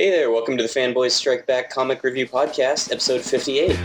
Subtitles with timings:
[0.00, 3.78] Hey there, welcome to the Fanboys Strike Back Comic Review Podcast, episode 58.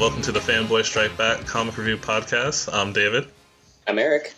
[0.00, 2.72] Welcome to the Fanboy Strike Back Comic Review Podcast.
[2.72, 3.28] I'm David,
[3.86, 4.34] I'm Eric.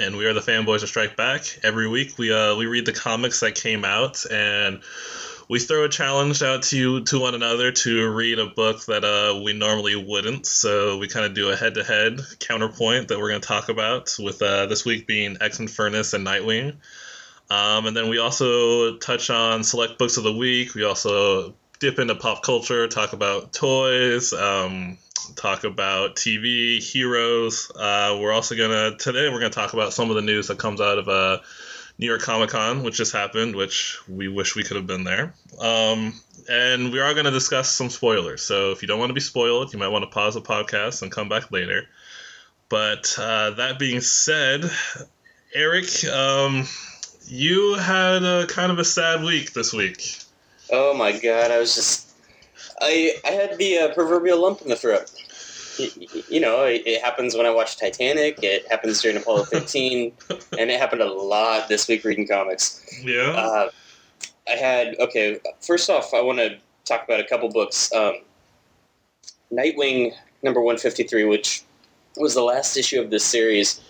[0.00, 1.42] and we are the Fanboys of Strike Back.
[1.62, 4.82] Every week, we uh, we read the comics that came out, and
[5.48, 9.04] we throw a challenge out to you to one another to read a book that
[9.04, 10.46] uh, we normally wouldn't.
[10.46, 14.16] So we kind of do a head-to-head counterpoint that we're going to talk about.
[14.18, 16.74] With uh, this week being X-Infernus and Nightwing,
[17.50, 20.74] um, and then we also touch on select books of the week.
[20.74, 24.96] We also dip into pop culture, talk about toys, um,
[25.36, 27.70] talk about TV heroes.
[27.74, 30.80] Uh, we're also gonna today we're gonna talk about some of the news that comes
[30.80, 31.38] out of uh,
[31.98, 35.34] New York Comic Con, which just happened, which we wish we could have been there.
[35.60, 38.42] Um, and we are gonna discuss some spoilers.
[38.42, 41.02] So if you don't want to be spoiled, you might want to pause the podcast
[41.02, 41.86] and come back later.
[42.68, 44.64] But uh, that being said,
[45.54, 46.66] Eric, um,
[47.26, 50.18] you had a kind of a sad week this week.
[50.70, 52.03] Oh my god, I was just.
[52.80, 55.10] I, I had the uh, proverbial lump in the throat.
[56.28, 60.12] You know, it, it happens when I watch Titanic, it happens during Apollo 15,
[60.58, 62.84] and it happened a lot this week reading comics.
[63.02, 63.30] Yeah.
[63.30, 63.70] Uh,
[64.48, 65.40] I had okay.
[65.60, 67.92] First off, I want to talk about a couple books.
[67.92, 68.16] Um,
[69.52, 71.62] Nightwing number one fifty three, which
[72.16, 73.80] was the last issue of this series,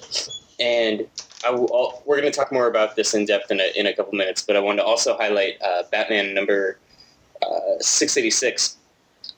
[0.61, 1.07] and
[1.47, 3.87] I will, I'll- we're going to talk more about this in depth in a, in
[3.87, 4.43] a couple minutes.
[4.43, 6.79] But I wanted to also highlight uh, Batman number
[7.51, 8.77] uh, six eighty six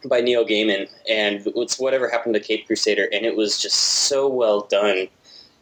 [0.08, 4.28] by Neil Gaiman, and it's whatever happened to Caped Crusader, and it was just so
[4.28, 5.08] well done.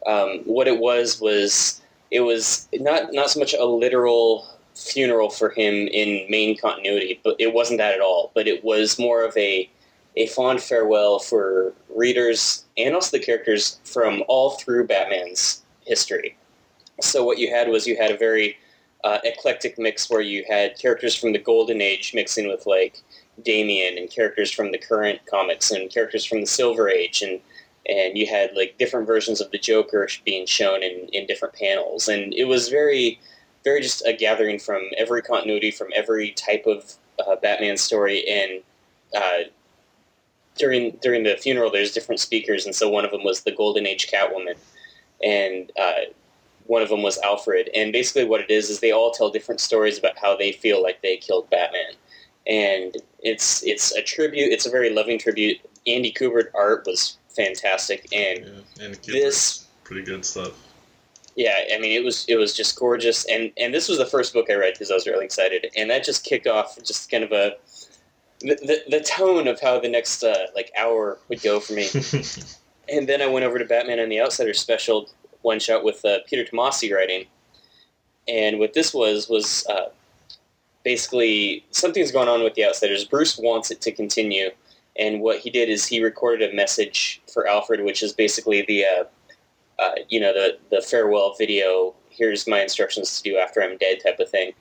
[0.07, 5.49] Um, what it was was it was not not so much a literal funeral for
[5.49, 8.31] him in main continuity, but it wasn't that at all.
[8.35, 9.69] But it was more of a
[10.17, 16.37] a fond farewell for readers and also the characters from all through Batman's history.
[17.01, 18.57] So what you had was you had a very
[19.05, 23.01] uh, eclectic mix where you had characters from the Golden Age mixing with like
[23.43, 27.39] Damian and characters from the current comics and characters from the Silver Age and
[27.87, 32.07] and you had like different versions of the Joker being shown in, in different panels.
[32.07, 33.19] And it was very
[33.63, 38.27] very just a gathering from every continuity from every type of uh, Batman story.
[38.27, 38.63] And
[39.15, 39.49] uh,
[40.57, 43.85] during during the funeral there's different speakers and so one of them was the Golden
[43.85, 44.57] Age Catwoman.
[45.23, 46.09] And uh,
[46.67, 47.69] one of them was Alfred.
[47.75, 50.81] And basically what it is is they all tell different stories about how they feel
[50.81, 51.93] like they killed Batman.
[52.47, 55.59] And it's it's a tribute it's a very loving tribute.
[55.87, 58.07] Andy Kubert art was fantastic.
[58.13, 58.85] And yeah.
[58.85, 60.53] And this pretty good stuff.
[61.35, 64.33] yeah, I mean, it was it was just gorgeous, and and this was the first
[64.33, 67.23] book I read because I was really excited, and that just kicked off just kind
[67.23, 67.55] of a
[68.41, 71.87] the, the, the tone of how the next uh, like hour would go for me,
[72.89, 75.09] and then I went over to Batman and the Outsiders special
[75.45, 77.25] one shot with uh, Peter Tomasi writing,
[78.27, 79.89] and what this was was uh,
[80.83, 83.05] basically something's going on with the Outsiders.
[83.05, 84.49] Bruce wants it to continue,
[84.97, 88.85] and what he did is he recorded a message for Alfred, which is basically the
[88.85, 89.03] uh,
[89.79, 91.93] uh, you know the the farewell video.
[92.09, 94.53] Here's my instructions to do after I'm dead, type of thing.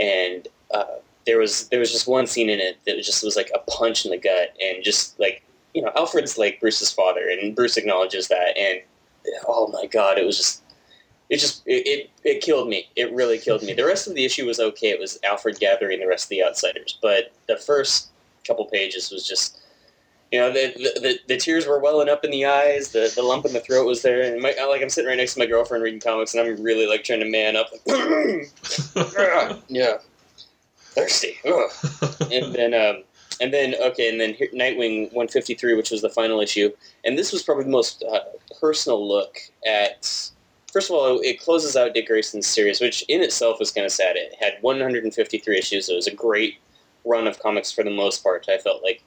[0.00, 0.96] And uh,
[1.26, 4.04] there was there was just one scene in it that just was like a punch
[4.04, 5.42] in the gut, and just like
[5.74, 8.56] you know Alfred's like Bruce's father, and Bruce acknowledges that.
[8.58, 8.80] And
[9.46, 10.62] oh my god, it was just
[11.30, 12.88] it just it, it, it killed me.
[12.96, 13.72] It really killed me.
[13.72, 14.88] The rest of the issue was okay.
[14.88, 18.10] It was Alfred gathering the rest of the outsiders, but the first
[18.46, 19.58] couple pages was just
[20.34, 22.90] you know, the, the, the, the tears were welling up in the eyes.
[22.90, 25.34] The, the lump in the throat was there, and my, like I'm sitting right next
[25.34, 27.68] to my girlfriend reading comics, and I'm really like trying to man up.
[27.70, 27.86] Like,
[29.68, 29.98] yeah,
[30.76, 31.38] thirsty.
[31.44, 31.70] Ugh.
[32.32, 33.04] And then, um,
[33.40, 36.70] and then okay, and then Nightwing 153, which was the final issue,
[37.04, 38.20] and this was probably the most uh,
[38.60, 40.30] personal look at.
[40.72, 43.92] First of all, it closes out Dick Grayson's series, which in itself was kind of
[43.92, 44.16] sad.
[44.16, 45.88] It had 153 issues.
[45.88, 46.58] It was a great
[47.04, 48.46] run of comics for the most part.
[48.48, 49.00] I felt like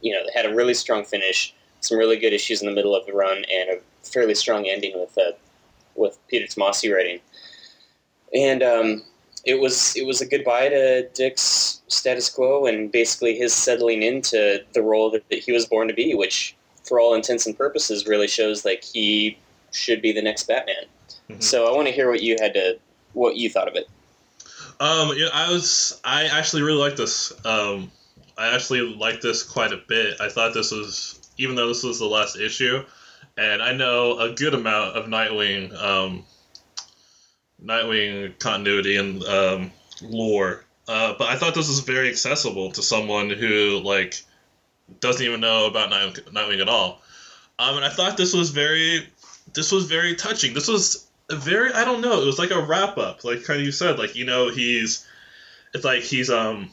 [0.00, 2.94] you know, it had a really strong finish, some really good issues in the middle
[2.94, 5.32] of the run, and a fairly strong ending with uh,
[5.94, 7.20] with Peter Tomasi writing.
[8.34, 9.02] And um,
[9.46, 14.62] it was it was a goodbye to Dick's status quo and basically his settling into
[14.74, 18.06] the role that, that he was born to be, which, for all intents and purposes,
[18.06, 19.38] really shows like he
[19.72, 20.84] should be the next Batman.
[21.30, 21.42] Mhm.
[21.42, 22.78] So I want to hear what you had to
[23.12, 23.88] what you thought of it.
[24.80, 26.00] Um, yeah, I was.
[26.04, 27.32] I actually really like this.
[27.46, 27.90] Um,
[28.36, 30.20] I actually like this quite a bit.
[30.20, 32.84] I thought this was even though this was the last issue,
[33.38, 36.24] and I know a good amount of Nightwing, um,
[37.64, 39.72] Nightwing continuity and um,
[40.02, 40.64] lore.
[40.88, 44.22] Uh, but I thought this was very accessible to someone who like
[45.00, 47.02] doesn't even know about Night- Nightwing at all.
[47.58, 49.08] Um, and I thought this was very,
[49.54, 50.54] this was very touching.
[50.54, 53.66] This was very, I don't know, it was like a wrap up, like kind of
[53.66, 55.06] you said, like you know he's,
[55.74, 56.70] it's like he's um,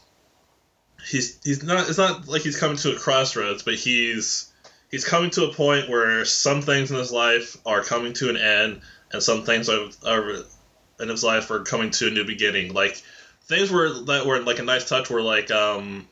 [1.10, 4.52] he's he's not, it's not like he's coming to a crossroads, but he's
[4.92, 8.38] he's coming to a point where some things in his life are coming to an
[8.38, 8.82] end,
[9.12, 10.44] and some things are, are
[11.00, 12.74] in his life are coming to a new beginning.
[12.74, 13.02] Like
[13.44, 16.08] things were that were like a nice touch were like um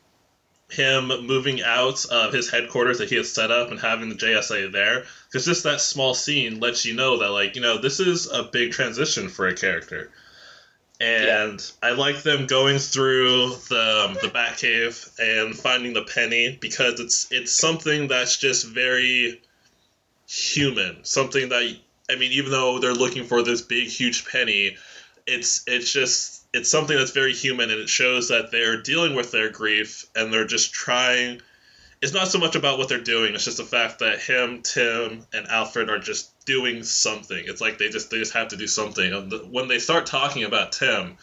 [0.69, 4.71] him moving out of his headquarters that he had set up and having the JSA
[4.71, 5.03] there.
[5.27, 8.43] Because just that small scene lets you know that like you know this is a
[8.43, 10.09] big transition for a character.
[10.99, 16.99] And I like them going through the um, the Batcave and finding the penny because
[16.99, 19.41] it's it's something that's just very
[20.27, 21.03] human.
[21.03, 21.75] Something that
[22.09, 24.77] I mean, even though they're looking for this big, huge penny,
[25.27, 29.31] it's it's just it's something that's very human, and it shows that they're dealing with
[29.31, 31.42] their grief and they're just trying.
[32.01, 35.25] It's not so much about what they're doing; it's just the fact that him, Tim,
[35.33, 37.44] and Alfred are just doing something.
[37.45, 39.13] It's like they just they just have to do something.
[39.13, 41.18] And the- When they start talking about Tim,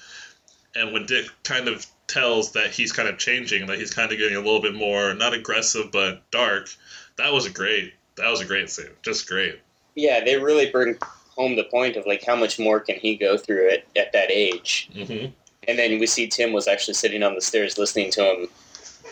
[0.75, 4.19] and when Dick kind of tells that he's kind of changing, that he's kind of
[4.19, 6.71] getting a little bit more not aggressive but dark,
[7.17, 9.61] that was a great that was a great scene, just great.
[9.99, 10.97] Yeah, they really bring
[11.37, 14.31] home the point of like how much more can he go through it at that
[14.31, 14.89] age.
[14.95, 15.27] hmm
[15.67, 18.49] And then we see Tim was actually sitting on the stairs listening to him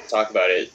[0.09, 0.73] talk about it.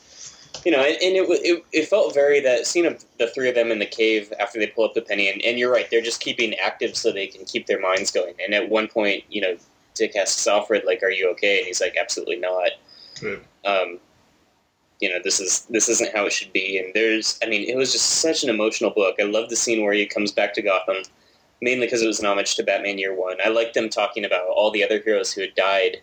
[0.65, 3.55] You know, and, and it, it it felt very that scene of the three of
[3.55, 5.29] them in the cave after they pull up the penny.
[5.31, 8.35] And, and you're right, they're just keeping active so they can keep their minds going.
[8.43, 9.55] And at one point, you know,
[9.95, 12.71] Dick asks Alfred like, "Are you okay?" And he's like, "Absolutely not."
[13.65, 13.99] Um,
[15.01, 16.77] you know, this is this isn't how it should be.
[16.77, 19.15] And there's, I mean, it was just such an emotional book.
[19.19, 20.97] I love the scene where he comes back to Gotham,
[21.61, 23.37] mainly because it was an homage to Batman Year One.
[23.43, 25.97] I like them talking about all the other heroes who had died,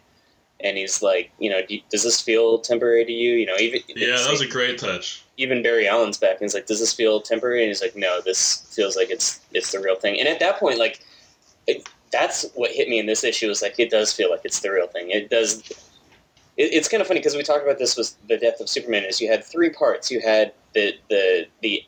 [0.60, 3.34] and he's like, you know, do, does this feel temporary to you?
[3.34, 5.22] You know, even Yeah, that was a great touch.
[5.36, 8.20] even Barry Allen's back, and he's like, "Does this feel temporary?" And he's like, "No,
[8.20, 11.00] this feels like it's it's the real thing." And at that point, like,
[11.68, 14.60] it, that's what hit me in this issue is like, it does feel like it's
[14.60, 15.10] the real thing.
[15.10, 15.62] It does.
[16.58, 19.04] It, it's kind of funny because we talked about this with the death of Superman.
[19.04, 20.10] Is you had three parts.
[20.10, 21.82] You had the the the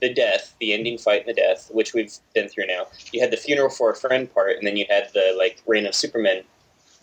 [0.00, 2.86] the death, the ending fight, and the death, which we've been through now.
[3.12, 5.86] You had the funeral for a friend part, and then you had the like reign
[5.86, 6.44] of Superman.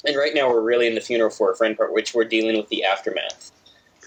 [0.06, 2.58] And right now, we're really in the funeral for a friend part, which we're dealing
[2.58, 3.52] with the aftermath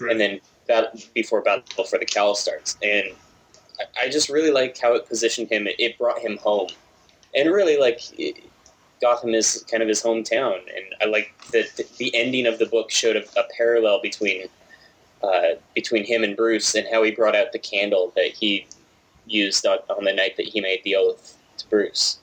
[0.01, 2.77] and then battle, before Battle for the Cowl starts.
[2.81, 3.11] And
[3.79, 5.67] I, I just really like how it positioned him.
[5.67, 6.69] It, it brought him home,
[7.35, 8.37] and really like it,
[9.01, 10.55] Gotham is kind of his hometown.
[10.55, 14.47] And I like that the ending of the book showed a, a parallel between
[15.23, 18.67] uh, between him and Bruce, and how he brought out the candle that he
[19.25, 22.19] used on, on the night that he made the oath to Bruce.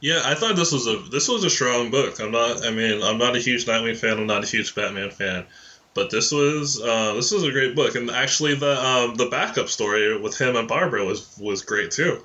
[0.00, 2.18] Yeah, I thought this was a this was a strong book.
[2.18, 2.66] I'm not.
[2.66, 4.18] I mean, I'm not a huge Nightwing fan.
[4.18, 5.46] I'm not a huge Batman fan,
[5.94, 7.94] but this was uh, this was a great book.
[7.94, 12.20] And actually, the um, the backup story with him and Barbara was was great too.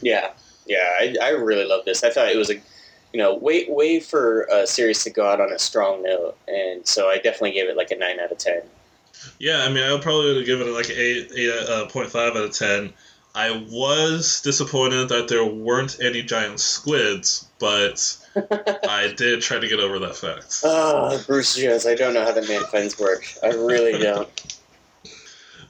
[0.00, 0.30] Yeah,
[0.66, 2.04] yeah, I, I really love this.
[2.04, 2.60] I thought it was a,
[3.12, 6.86] you know, way way for a series to go out on a strong note, and
[6.86, 8.62] so I definitely gave it like a nine out of ten.
[9.38, 12.36] Yeah, I mean, I probably would have given it like eight, eight uh, point five
[12.36, 12.92] out of ten.
[13.34, 18.16] I was disappointed that there weren't any giant squids, but
[18.88, 20.60] I did try to get over that fact.
[20.64, 21.86] Ah, Bruce Jones.
[21.86, 23.24] I don't know how the man finds work.
[23.42, 24.28] I really don't.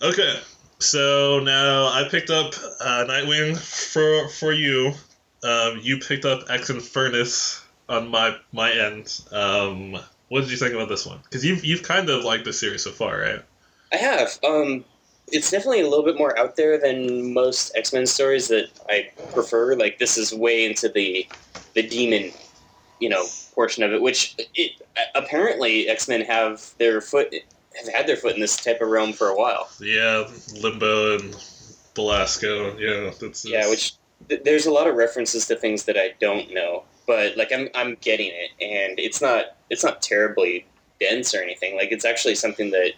[0.00, 0.38] Okay,
[0.78, 4.92] so now I picked up uh, Nightwing for for you.
[5.42, 9.20] Um, you picked up X-Infernus on my my end.
[9.32, 11.18] Um, what did you think about this one?
[11.22, 13.42] Because you've you've kind of liked the series so far, right?
[13.92, 14.38] I have.
[14.44, 14.84] Um,
[15.30, 19.10] it's definitely a little bit more out there than most X Men stories that I
[19.32, 19.74] prefer.
[19.76, 21.26] Like this is way into the
[21.74, 22.32] the demon,
[23.00, 24.02] you know, portion of it.
[24.02, 24.82] Which it,
[25.14, 27.32] apparently X Men have their foot
[27.78, 29.68] have had their foot in this type of realm for a while.
[29.80, 30.28] Yeah,
[30.60, 31.34] Limbo and
[31.94, 32.76] Belasco.
[32.78, 33.94] Yeah, that's Yeah, which
[34.28, 37.68] th- there's a lot of references to things that I don't know, but like I'm
[37.74, 40.66] I'm getting it, and it's not it's not terribly
[41.00, 41.76] dense or anything.
[41.76, 42.92] Like it's actually something that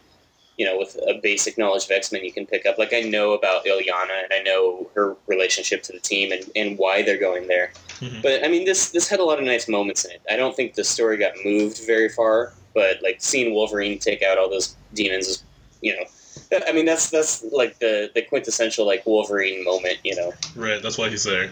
[0.56, 2.78] you know with a basic knowledge of X Men you can pick up.
[2.78, 6.78] Like I know about Illyana and I know her relationship to the team and, and
[6.78, 7.72] why they're going there.
[8.00, 8.22] Mhm.
[8.22, 10.22] But I mean this this had a lot of nice moments in it.
[10.30, 14.38] I don't think the story got moved very far, but like seeing Wolverine take out
[14.38, 15.44] all those demons is
[15.82, 16.04] you know.
[16.50, 20.32] That- I mean that's that's like the, the quintessential like Wolverine moment, you know.
[20.56, 20.82] right.
[20.82, 21.50] That's why he's there.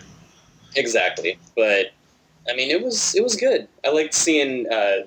[0.77, 1.87] Exactly, but
[2.51, 3.69] I mean, it was it was good.
[3.85, 5.07] I liked seeing uh,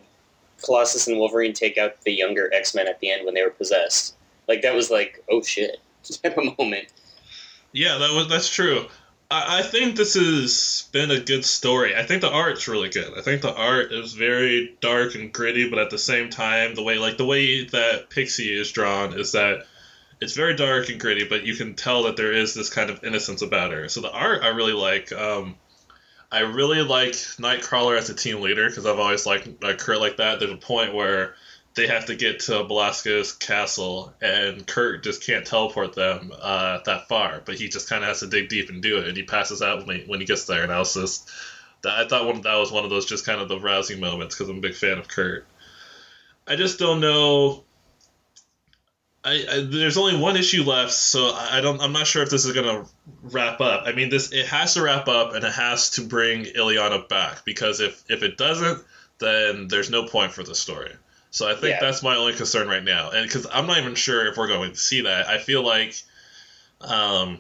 [0.63, 3.50] Colossus and Wolverine take out the younger X Men at the end when they were
[3.51, 4.15] possessed.
[4.47, 5.77] Like that was like, oh shit,
[6.23, 6.88] type of moment.
[7.73, 8.88] Yeah, that was that's true.
[9.31, 11.95] I, I think this has been a good story.
[11.95, 13.17] I think the art's really good.
[13.17, 16.83] I think the art is very dark and gritty, but at the same time, the
[16.83, 19.65] way like the way that Pixie is drawn is that
[20.19, 23.03] it's very dark and gritty, but you can tell that there is this kind of
[23.03, 23.89] innocence about her.
[23.89, 25.11] So the art I really like.
[25.11, 25.55] Um,
[26.33, 30.15] I really like Nightcrawler as a team leader because I've always liked like Kurt like
[30.17, 30.39] that.
[30.39, 31.35] There's a point where
[31.73, 37.07] they have to get to Belasco's castle, and Kurt just can't teleport them uh, that
[37.07, 39.23] far, but he just kind of has to dig deep and do it, and he
[39.23, 40.63] passes out when he, when he gets there.
[40.63, 41.29] And I was just,
[41.83, 44.35] that, I thought one, that was one of those just kind of the rousing moments
[44.35, 45.45] because I'm a big fan of Kurt.
[46.45, 47.63] I just don't know.
[49.23, 51.79] I, I, there's only one issue left, so I don't.
[51.79, 52.85] I'm not sure if this is gonna
[53.21, 53.83] wrap up.
[53.85, 57.45] I mean, this it has to wrap up, and it has to bring Illyana back
[57.45, 58.83] because if if it doesn't,
[59.19, 60.91] then there's no point for the story.
[61.31, 61.79] So I think Yeah.
[61.79, 64.71] that's my only concern right now, and because I'm not even sure if we're going
[64.71, 65.27] to see that.
[65.27, 65.95] I feel like
[66.81, 67.39] um,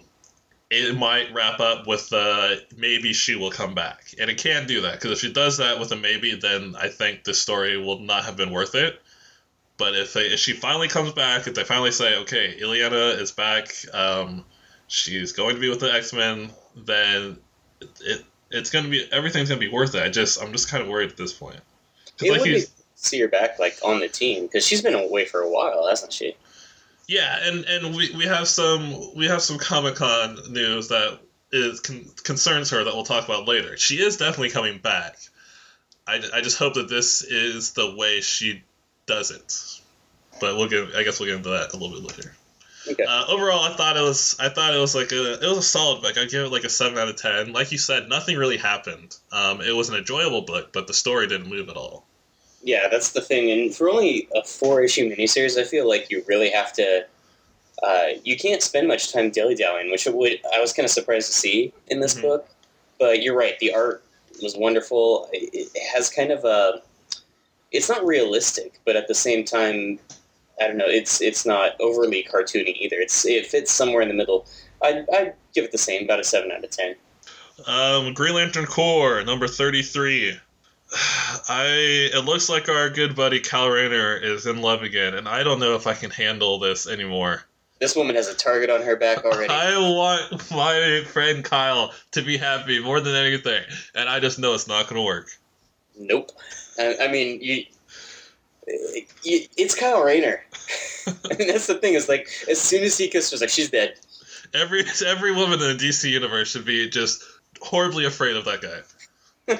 [0.69, 4.81] it might wrap up with uh, maybe she will come back, and it can do
[4.81, 7.99] that because if she does that with a maybe, then I think the story will
[7.99, 9.01] not have been worth it.
[9.77, 13.31] But if, they, if she finally comes back, if they finally say, okay, Illyana is
[13.31, 14.45] back, um,
[14.87, 17.37] she's going to be with the X Men, then
[17.81, 20.03] it, it it's gonna be everything's gonna be worth it.
[20.03, 21.59] I just I'm just kind of worried at this point.
[22.21, 22.65] It like would be
[23.01, 26.13] see her back like on the team because she's been away for a while, hasn't
[26.13, 26.35] she?
[27.07, 31.19] Yeah, and and we, we have some we have some Comic Con news that
[31.51, 33.75] is con- concerns her that we'll talk about later.
[33.75, 35.17] She is definitely coming back.
[36.07, 38.63] I, I just hope that this is the way she
[39.05, 39.81] does it.
[40.39, 42.33] But we'll get I guess we'll get into that a little bit later.
[42.89, 43.03] Okay.
[43.03, 45.63] Uh, overall, I thought it was I thought it was like a it was a
[45.63, 46.17] solid book.
[46.17, 47.51] I give it like a seven out of ten.
[47.51, 49.15] Like you said, nothing really happened.
[49.31, 52.05] Um, it was an enjoyable book, but the story didn't move at all.
[52.63, 53.49] Yeah, that's the thing.
[53.51, 57.05] And for only a four issue miniseries, I feel like you really have to.
[57.81, 61.27] Uh, you can't spend much time dilly dallying, which would I was kind of surprised
[61.27, 62.21] to see in this Mhm.
[62.21, 62.47] book.
[62.99, 64.03] But you're right, the art
[64.43, 65.27] was wonderful.
[65.33, 66.81] It it has kind of a.
[67.71, 69.97] It's not realistic, but at the same time,
[70.61, 70.85] I don't know.
[70.87, 72.97] It's it's not overly cartoony either.
[72.99, 74.45] It's it fits somewhere in the middle.
[74.83, 76.95] I I give it the same, about a seven out of ten.
[77.65, 80.37] Um, Green Lantern Corps number thirty three.
[80.93, 85.43] I it looks like our good buddy Kyle Rayner is in love again, and I
[85.43, 87.43] don't know if I can handle this anymore.
[87.79, 89.49] This woman has a target on her back already.
[89.53, 93.63] I want my friend Kyle to be happy more than anything,
[93.95, 95.29] and I just know it's not going to work.
[95.97, 96.31] Nope.
[96.77, 97.63] I, I mean, you,
[99.23, 100.43] you, it's Kyle Rayner.
[101.07, 101.93] I mean, that's the thing.
[101.93, 103.95] Is like as soon as he kissed her, like she's dead.
[104.53, 107.23] Every every woman in the DC universe should be just
[107.61, 108.81] horribly afraid of that guy.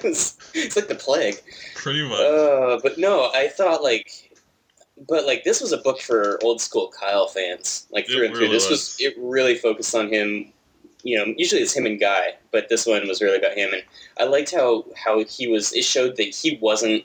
[0.03, 1.36] It's, it's like the plague.
[1.75, 2.19] Pretty much.
[2.19, 4.31] Uh, but no, I thought like,
[5.07, 8.33] but like this was a book for old school Kyle fans, like It through and
[8.36, 8.41] through.
[8.45, 8.79] really This was.
[8.79, 9.01] was.
[9.01, 10.51] it really focused on him.
[11.03, 13.81] You know, usually it's him and Guy, but this one was really about him, and
[14.19, 15.74] I liked how how he was.
[15.74, 17.03] It showed that he wasn't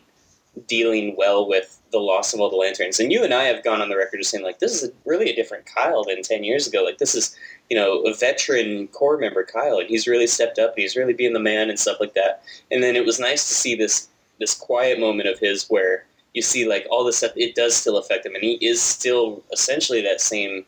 [0.66, 2.98] dealing well with the loss of all the lanterns.
[2.98, 4.92] And you and I have gone on the record as saying like this is a,
[5.04, 6.82] really a different Kyle than ten years ago.
[6.82, 7.36] Like this is
[7.70, 10.70] you know a veteran Corps member Kyle, and he's really stepped up.
[10.74, 12.42] And he's really being the man and stuff like that.
[12.70, 14.08] And then it was nice to see this
[14.38, 17.32] this quiet moment of his where you see like all this stuff.
[17.36, 20.64] It does still affect him, and he is still essentially that same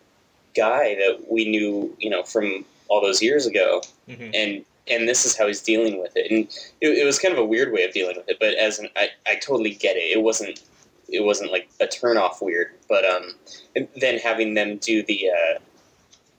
[0.57, 4.31] guy that we knew you know from all those years ago Mhm.
[4.35, 6.31] and and this is how he's dealing with it.
[6.31, 6.47] And
[6.81, 8.89] it, it was kind of a weird way of dealing with it but as an
[8.97, 10.17] I, I totally get it.
[10.17, 10.63] It wasn't
[11.09, 13.35] it wasn't like a turn off weird but um
[13.75, 15.59] and then having them do the uh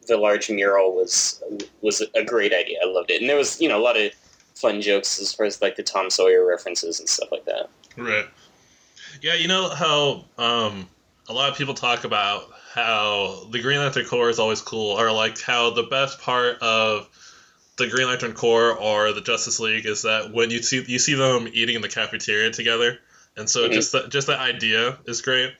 [0.07, 1.41] the large mural was
[1.81, 2.79] was a great idea.
[2.83, 3.21] I loved it.
[3.21, 4.11] And there was you know a lot of
[4.55, 7.69] fun jokes as far as like the tom sawyer references and stuff like that.
[7.95, 8.25] Right.
[9.21, 10.87] Yeah, you know how um,
[11.27, 15.11] a lot of people talk about how the Green Lantern Corps is always cool, or
[15.11, 17.09] like how the best part of
[17.79, 21.15] the Green Lantern Corps or the Justice League is that when you see you see
[21.15, 22.99] them eating in the cafeteria together,
[23.35, 23.73] and so Mhm.
[23.73, 25.53] just that just that idea is great.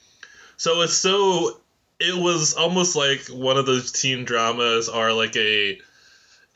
[0.57, 1.61] So it's so
[1.99, 5.79] it was almost like one of those teen dramas or like a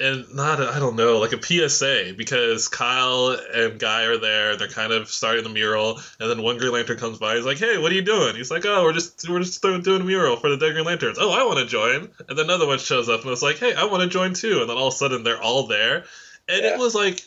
[0.03, 4.57] and not I I don't know like a PSA because Kyle and Guy are there.
[4.57, 7.36] They're kind of starting the mural, and then one Green Lantern comes by.
[7.36, 9.81] He's like, "Hey, what are you doing?" He's like, "Oh, we're just we're just doing
[9.81, 12.10] doing a mural for the Dead Green Lanterns." Oh, I want to join.
[12.27, 14.60] And then another one shows up and it's like, "Hey, I want to join too."
[14.62, 16.03] And then all of a sudden they're all there,
[16.48, 16.74] and Yeah.
[16.75, 17.24] it was like.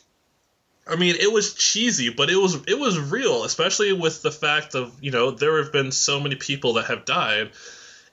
[0.88, 4.76] I mean, it was cheesy, but it was it was real, especially with the fact
[4.76, 7.50] of you know there have been so many people that have died,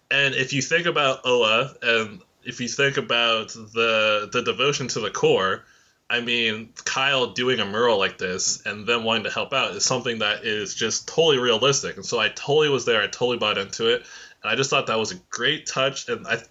[0.09, 4.99] and if you think about Oa and if you think about the the devotion to
[4.99, 5.63] the Corps,
[6.09, 9.85] I mean, Kyle doing a mural like this and them wanting to help out is
[9.85, 11.95] something that is just totally realistic.
[11.95, 13.01] And so I totally was there.
[13.01, 14.03] I totally bought into it,
[14.43, 16.09] and I just thought that was a great touch.
[16.09, 16.41] And I,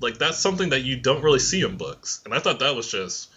[0.00, 2.90] like that's something that you don't really see in books, and I thought that was
[2.90, 3.30] just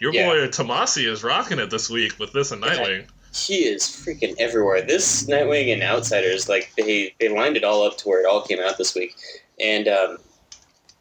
[0.00, 0.26] your Yeah.
[0.28, 3.06] boy Tomasi is rocking it this week with this and Nightwing.
[3.34, 4.80] he is freaking everywhere.
[4.80, 8.40] This Nightwing and Outsiders, like they they lined it all up to where it all
[8.42, 9.14] came out this week,
[9.60, 10.16] and um,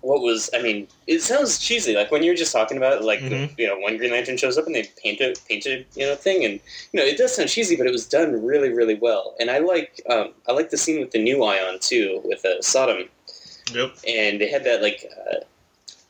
[0.02, 1.94] what was I mean, it sounds cheesy.
[1.96, 3.52] Like when you're just talking about like Mhm.
[3.58, 6.44] you know one Green Lantern shows up and they paint a painted you know thing,
[6.46, 6.54] and
[6.94, 9.36] you know it does sound cheesy, but it was done really really well.
[9.40, 12.60] And I like um, I like the scene with the new Ion too with uh,
[12.62, 13.10] Sodam,
[13.74, 13.96] Yep.
[14.08, 15.06] and they had that like.
[15.32, 15.40] Uh,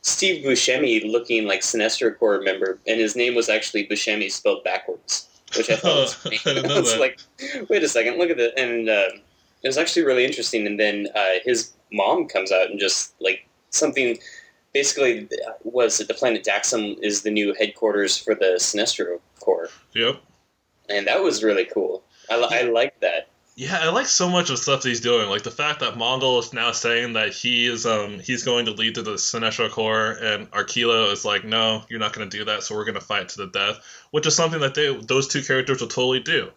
[0.02, 5.28] Steve Buscemi looking like Sinestro Corps member, and his name was actually Buscemi spelled backwards,
[5.58, 6.36] which I thought was funny.
[6.46, 7.00] I It's that.
[7.00, 7.20] like,
[7.68, 9.08] wait a second, look at it, and uh,
[9.62, 10.66] it was actually really interesting.
[10.66, 14.18] And then uh, his mom comes out and just like something.
[14.72, 15.28] Basically,
[15.64, 20.20] was that the planet Daxam is the new headquarters for the Sinestro Corps, Yep.
[20.88, 22.04] and that was really cool.
[22.30, 23.30] I, li- I like that.
[23.56, 25.28] Yeah, I like so much of the stuff that he's doing.
[25.28, 28.70] Like the fact that Mongul is now saying that he is um he's going to
[28.70, 32.44] lead to the Sinestro Corps, and Arkillo is like, no, you're not going to do
[32.44, 32.62] that.
[32.62, 33.80] So we're going to fight to the death,
[34.12, 36.48] which is something that they those two characters will totally do.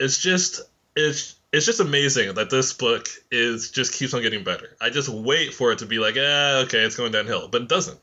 [0.00, 0.60] It's just
[0.96, 4.74] it's it's just amazing that this book is just keeps on getting better.
[4.80, 7.68] I just wait for it to be like, ah, okay, it's going downhill, but it
[7.68, 8.00] doesn't.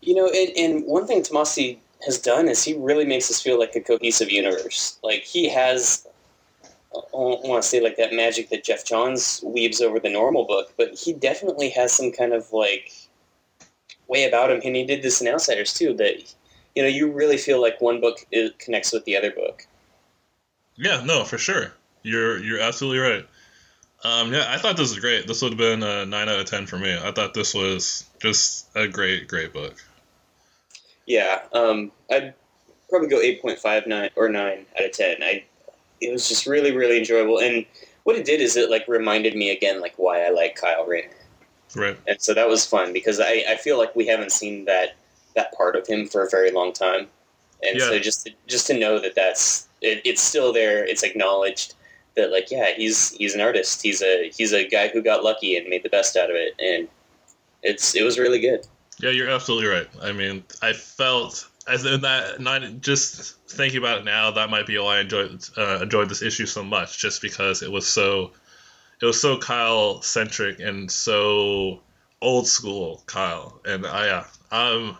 [0.00, 3.58] You know, and, and one thing Tomasi has done is he really makes us feel
[3.58, 4.98] like a cohesive universe.
[5.04, 6.04] Like he has,
[6.92, 10.44] I don't want to say like that magic that Geoff Johns weaves over the normal
[10.44, 12.92] book, but he definitely has some kind of like
[14.08, 14.60] way about him.
[14.64, 15.94] And he did this in Outsiders too.
[15.94, 16.34] That
[16.74, 18.26] you know, you really feel like one book
[18.58, 19.68] connects with the other book.
[20.74, 21.74] Yeah, no, for sure.
[22.02, 23.26] You're you're absolutely right.
[24.04, 25.28] Um, yeah, I thought this was great.
[25.28, 26.96] This would have been a nine out of ten for me.
[27.00, 29.76] I thought this was just a great, great book.
[31.06, 32.34] Yeah, um, I'd
[32.90, 35.22] probably go eight point five nine or nine out of ten.
[35.22, 35.44] I
[36.00, 37.64] it was just really really enjoyable, and
[38.04, 41.10] what it did is it like reminded me again like why I like Kyle Rayner,
[41.76, 41.96] Right.
[42.08, 44.96] and so that was fun because I, I feel like we haven't seen that
[45.36, 47.06] that part of him for a very long time,
[47.62, 48.00] and so Yeah.
[48.00, 51.74] just just to know that that's it, it's still there, it's acknowledged
[52.16, 55.56] that like yeah he's he's an artist, he's a he's a guy who got lucky
[55.56, 56.88] and made the best out of it, and
[57.62, 58.66] it's it was really good.
[59.00, 59.88] Yeah, you're absolutely right.
[60.02, 64.66] I mean, I felt as in that not just thinking about it now, that might
[64.66, 68.32] be why I enjoyed uh, enjoyed this issue so much, just because it was so
[69.00, 71.80] it was so Kyle centric and so
[72.20, 74.98] old school Kyle, and I yeah, um.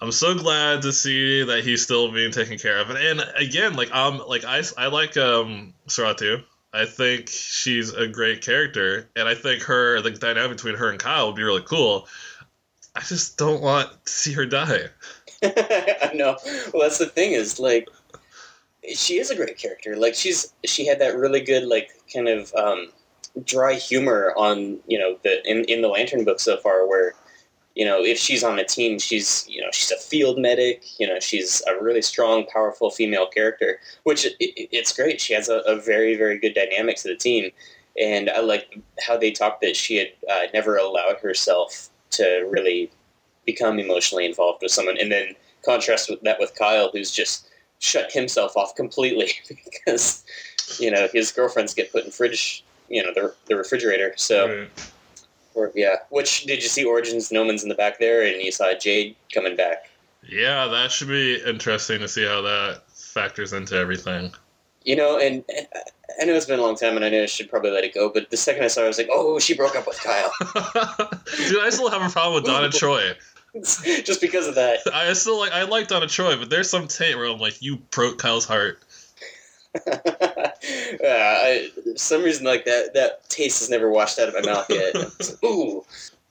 [0.00, 2.90] I'm so glad to see that he's still being taken care of.
[2.90, 6.42] And, and again, like um, like I, I like um Saratu.
[6.72, 10.98] I think she's a great character, and I think her the dynamic between her and
[10.98, 12.06] Kyle would be really cool.
[12.94, 14.88] I just don't want to see her die.
[15.42, 16.36] I know.
[16.72, 17.88] Well, that's the thing is like,
[18.94, 19.96] she is a great character.
[19.96, 22.88] Like she's she had that really good like kind of um,
[23.44, 27.14] dry humor on you know the in in the Lantern book so far where.
[27.76, 30.82] You know, if she's on a team, she's you know she's a field medic.
[30.98, 35.20] You know, she's a really strong, powerful female character, which it- it's great.
[35.20, 37.50] She has a, a very, very good dynamic to the team,
[38.00, 42.90] and I like how they talked that she had uh, never allowed herself to really
[43.44, 47.46] become emotionally involved with someone, and then contrast with that with Kyle, who's just
[47.78, 49.30] shut himself off completely
[49.70, 50.24] because
[50.80, 54.14] you know his girlfriends get put in fridge, you know, the, the refrigerator.
[54.16, 54.70] So, Right.
[55.56, 55.96] Or, yeah.
[56.10, 57.32] Which did you see Origins?
[57.32, 59.88] Noman's in the back there, and you saw Jade coming back.
[60.28, 64.32] Yeah, that should be interesting to see how that factors into everything.
[64.84, 65.66] You know, and, and
[66.20, 67.94] I know it's been a long time, and I know I should probably let it
[67.94, 68.08] go.
[68.08, 70.30] But the second I saw, it, I was like, oh, she broke up with Kyle,
[71.48, 73.12] Dude, I still have a problem with Donna Troy.
[73.54, 74.80] just because of that.
[74.92, 77.76] I still like I like Donna Troy, but there's some taint where I'm like, you
[77.90, 78.80] broke Kyle's heart.
[79.86, 80.48] uh,
[81.04, 84.66] I, for some reason, like that, that taste has never washed out of my mouth
[84.70, 84.94] yet.
[84.94, 85.84] It's like, Ooh.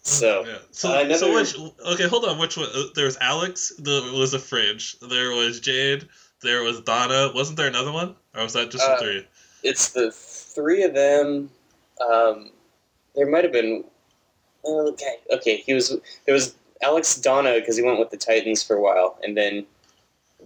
[0.03, 0.57] So Yeah.
[0.71, 1.55] So, I never- so which
[1.93, 2.37] okay, hold on.
[2.37, 2.67] Which one?
[2.75, 3.73] uh, There was Alex.
[3.79, 4.97] There was a fridge.
[4.99, 6.07] There was Jade.
[6.41, 7.31] There was Donna.
[7.33, 9.27] Wasn't there another one, or was that just Uh, the three?
[9.63, 11.49] it's the three of them.
[12.07, 12.51] Um,
[13.15, 13.83] there might have been.
[14.63, 15.57] Okay, okay.
[15.57, 15.89] He was
[16.25, 19.65] there was Alex Donna because he went with the Titans for a while, and then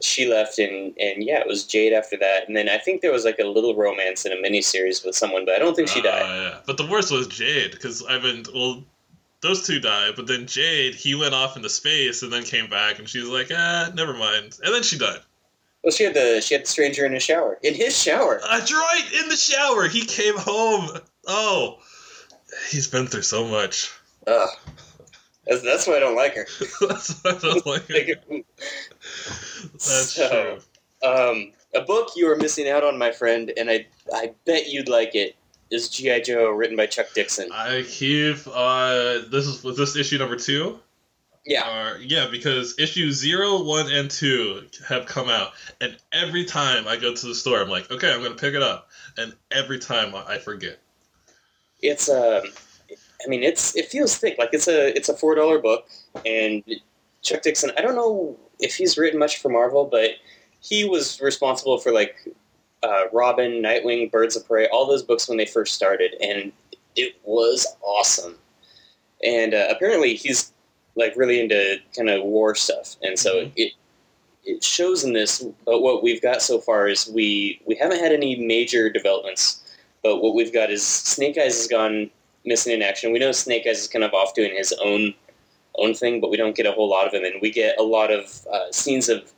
[0.01, 3.11] she left, and and yeah, it was Jade after that, and then I think there
[3.11, 5.99] was like a little romance in a miniseries with someone, but I don't think she
[5.99, 6.41] Uh, died.
[6.43, 6.59] yeah.
[6.65, 8.83] But the worst was Jade because I've been well.
[9.41, 12.99] Those two died, but then Jade, he went off into space and then came back,
[12.99, 14.59] and she was like, ah, never mind.
[14.61, 15.19] And then she died.
[15.81, 17.57] Well, she had the she had the stranger in his shower.
[17.63, 18.41] In his shower.
[18.49, 19.87] That's right, in the shower.
[19.87, 20.89] He came home.
[21.25, 21.79] Oh,
[22.69, 23.89] he's been through so much.
[24.27, 24.49] Ugh.
[25.49, 26.45] That's, that's why I don't like her.
[26.87, 28.23] That's why I don't like it.
[28.29, 28.45] Like,
[29.73, 30.59] That's So-
[31.01, 31.09] true.
[31.09, 34.89] um, a book you are missing out on, my friend, and I I bet you'd
[34.89, 35.35] like it.
[35.71, 37.49] is GI Joe written by Chuck Dixon?
[37.51, 40.79] I keep uh this is was this issue number two?
[41.45, 41.63] Yeah.
[41.63, 46.97] Uh, yeah, because issue zero, one, and two have come out, and every time I
[46.97, 50.13] go to the store, I'm like, okay, I'm gonna pick it up, and every time
[50.15, 50.79] I forget.
[51.81, 52.41] It's um,
[53.23, 54.37] I mean, it's it feels thick.
[54.37, 55.87] Like it's a it's a four dollar book,
[56.25, 56.63] and
[57.21, 57.71] Chuck Dixon.
[57.77, 60.11] I don't know if he's written much for Marvel, but
[60.61, 62.15] he was responsible for like
[62.83, 66.51] uh, Robin, Nightwing, Birds of Prey, all those books when they first started, and
[66.95, 68.37] it was awesome.
[69.23, 70.51] And uh, apparently, he's
[70.95, 73.51] like really into kind of war stuff, and so Mhm.
[73.57, 73.73] it
[74.45, 75.45] it shows in this.
[75.65, 79.61] But what we've got so far is we we haven't had any major developments,
[80.03, 82.09] but what we've got is Snake Eyes has gone
[82.49, 83.13] missing in action.
[83.13, 85.13] We know Snake Eyes is kind of off doing his own
[85.77, 87.83] own thing, but we don't get a whole lot of him, and we get a
[87.83, 89.31] lot of uh, scenes of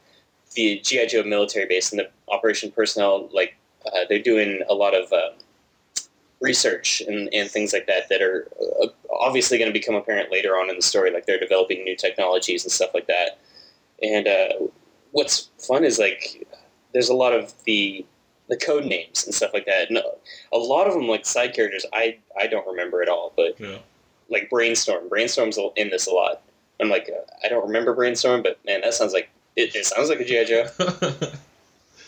[0.56, 3.30] the GI Joe military base and the operation personnel.
[3.32, 5.13] Like uh, they're doing a lot of.
[5.13, 5.32] Uh,
[6.41, 8.47] research and, and things like that that are
[8.82, 8.88] uh,
[9.19, 12.63] obviously going to become apparent later on in the story like they're developing new technologies
[12.63, 13.38] and stuff like that
[14.02, 14.50] and uh,
[15.12, 16.47] what's fun is like
[16.93, 18.04] there's a lot of the
[18.51, 21.85] the code names and stuff like that and a lot of them like side characters
[21.93, 23.77] i i don't remember at all but Yeah.
[24.29, 26.43] like brainstorm brainstorm's in this a lot
[26.79, 27.09] i'm like
[27.43, 30.45] i don't remember brainstorm but man that sounds like it, it sounds like a gi
[30.45, 30.65] joe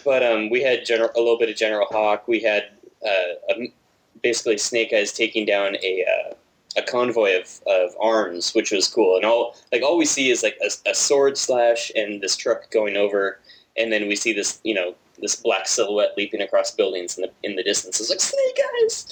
[0.06, 2.28] but um, we had general, a little bit of General Hawk.
[2.28, 2.64] We had
[3.06, 3.74] uh, a,
[4.22, 6.34] basically Snake Eyes taking down a uh,
[6.76, 9.16] a convoy of, of arms, which was cool.
[9.16, 12.70] And all like all we see is like a, a sword slash and this truck
[12.72, 13.40] going over,
[13.78, 17.32] and then we see this you know this black silhouette leaping across buildings in the
[17.42, 18.00] in the distance.
[18.00, 19.08] It's like Snake Eyes.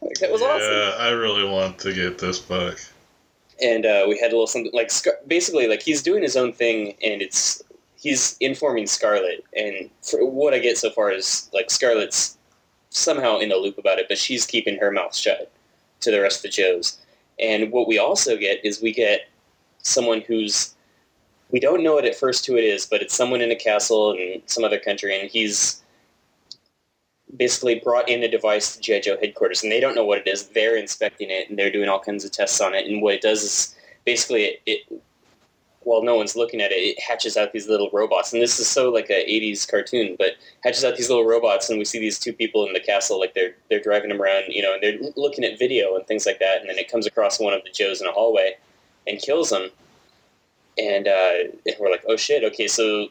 [0.00, 1.00] Like that was yeah, awesome.
[1.02, 2.78] I really want to get this book.
[3.62, 6.52] and uh, we had a little something like Scar- basically like he's doing his own
[6.52, 7.62] thing and it's
[7.96, 12.38] he's informing scarlett and what i get so far is like scarlett's
[12.88, 15.52] somehow in the loop about it but she's keeping her mouth shut
[16.00, 16.98] to the rest of the joes
[17.38, 19.28] and what we also get is we get
[19.82, 20.74] someone who's
[21.52, 24.12] we don't know it at first who it is but it's someone in a castle
[24.12, 25.82] in some other country and he's
[27.36, 30.28] basically brought in a device to GI Joe headquarters, and they don't know what it
[30.28, 30.48] is.
[30.48, 32.86] They're inspecting it, and they're doing all kinds of tests on it.
[32.86, 35.02] And what it does is basically it, it
[35.82, 38.34] while no one's looking at it, it hatches out these little robots.
[38.34, 40.32] And this is so like a '80s cartoon, but
[40.62, 43.34] hatches out these little robots, and we see these two people in the castle, like
[43.34, 46.38] they're they're driving them around, you know, and they're looking at video and things like
[46.38, 46.60] that.
[46.60, 48.56] And then it comes across one of the Joes in a hallway
[49.06, 49.70] and kills them.
[50.80, 53.08] And, uh, we're like, oh shit, okay, so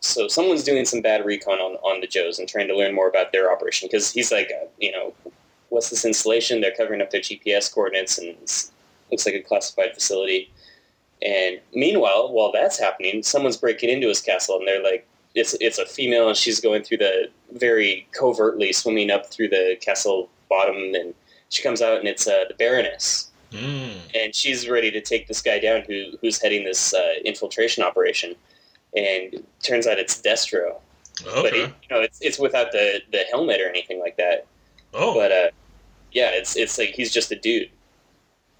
[0.00, 3.08] so someone's doing some bad recon on, on the Joes and trying to learn more
[3.08, 5.14] about their operation because he's like, uh, you know,
[5.70, 6.60] what's this installation?
[6.60, 8.36] They're covering up their GPS coordinates and
[9.10, 10.50] looks like a classified facility.
[11.22, 15.78] And meanwhile, while that's happening, someone's breaking into his castle and they're like, it's it's
[15.78, 20.94] a female and she's going through the very covertly swimming up through the castle bottom
[20.94, 21.14] and
[21.50, 23.98] she comes out and it's uh, the Baroness Mm.
[24.14, 28.34] and she's ready to take this guy down who who's heading this uh, infiltration operation.
[28.96, 30.76] And turns out it's Destro,
[31.24, 31.62] but Okay.
[31.64, 34.46] it, you know it's it's without the the helmet or anything like that.
[34.94, 35.50] oh, But uh,
[36.12, 37.70] yeah, it's it's like he's just a dude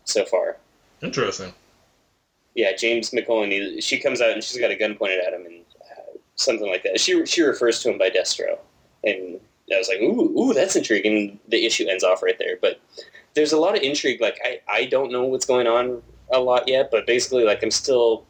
[0.05, 0.57] so far.
[1.03, 1.53] interesting.
[2.55, 3.51] Yeah, James McCullen.
[3.51, 6.69] he- She comes out and she's got a gun pointed at him and uh, something
[6.69, 7.01] like that.
[7.01, 8.59] She she refers to him by Destro,
[9.05, 9.41] and
[9.73, 11.39] I was like, ooh, ooh, that's intriguing.
[11.49, 12.79] The issue ends off right there, but
[13.37, 14.21] there's a lot of intrigue.
[14.21, 17.71] Like I I don't know what's going on a lot yet, but basically, like I'm
[17.71, 18.27] still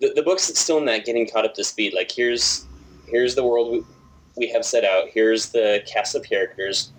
[0.00, 1.94] the, the book's still in that getting caught up to speed.
[1.94, 2.64] Like here's
[3.08, 3.82] here's the world we,
[4.36, 5.08] we have set out.
[5.08, 6.92] Here's the cast of characters,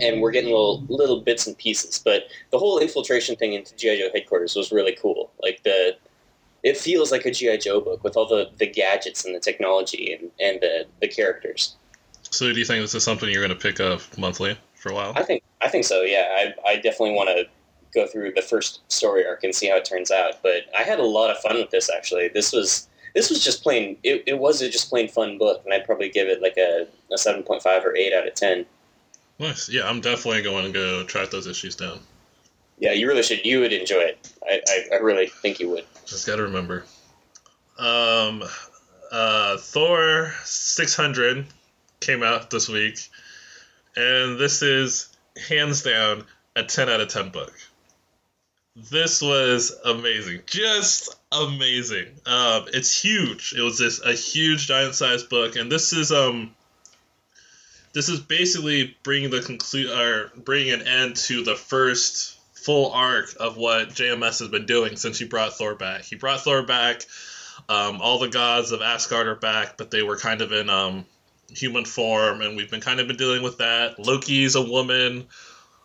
[0.00, 1.98] and we're getting little little bits and pieces.
[1.98, 5.32] But the whole infiltration thing into GI Joe headquarters was really cool.
[5.42, 5.96] Like the
[6.62, 10.12] it feels like a GI Joe book with all the, the gadgets and the technology
[10.12, 11.74] and, and the, the characters.
[12.20, 14.94] So, do you think this is something you're going to pick up monthly for a
[14.94, 15.12] while?
[15.14, 16.02] I think I think so.
[16.02, 17.44] Yeah, I, I definitely want to
[17.94, 20.42] go through the first story arc and see how it turns out.
[20.42, 21.90] But I had a lot of fun with this.
[21.90, 23.96] Actually, this was this was just plain.
[24.02, 26.86] It, it was a just plain fun book, and I'd probably give it like a,
[27.12, 28.66] a seven point five or eight out of ten.
[29.38, 29.68] Nice.
[29.68, 32.00] Yeah, I'm definitely going to go track those issues down.
[32.78, 33.44] Yeah, you really should.
[33.44, 34.32] You would enjoy it.
[34.46, 35.84] I, I, I really think you would.
[36.06, 36.84] Just got to remember.
[37.78, 38.42] Um,
[39.10, 41.46] uh, Thor 600
[42.00, 43.08] came out this week,
[43.96, 45.08] and this is
[45.48, 46.24] hands down
[46.56, 47.52] a 10 out of 10 book.
[48.76, 52.06] This was amazing, just amazing.
[52.24, 53.54] Um, it's huge.
[53.56, 56.54] It was this a huge giant sized book, and this is um.
[57.92, 63.34] This is basically bringing the conclude or bringing an end to the first full arc
[63.40, 66.02] of what JMS has been doing since he brought Thor back.
[66.02, 67.02] He brought Thor back.
[67.68, 71.04] Um, all the gods of Asgard are back, but they were kind of in um,
[71.54, 73.98] human form, and we've been kind of been dealing with that.
[73.98, 75.26] Loki's a woman.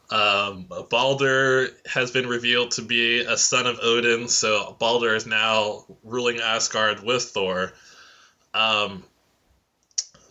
[0.10, 5.86] Um, Balder has been revealed to be a son of Odin, so Balder is now
[6.04, 7.74] ruling Asgard with Thor.
[8.54, 9.04] Um,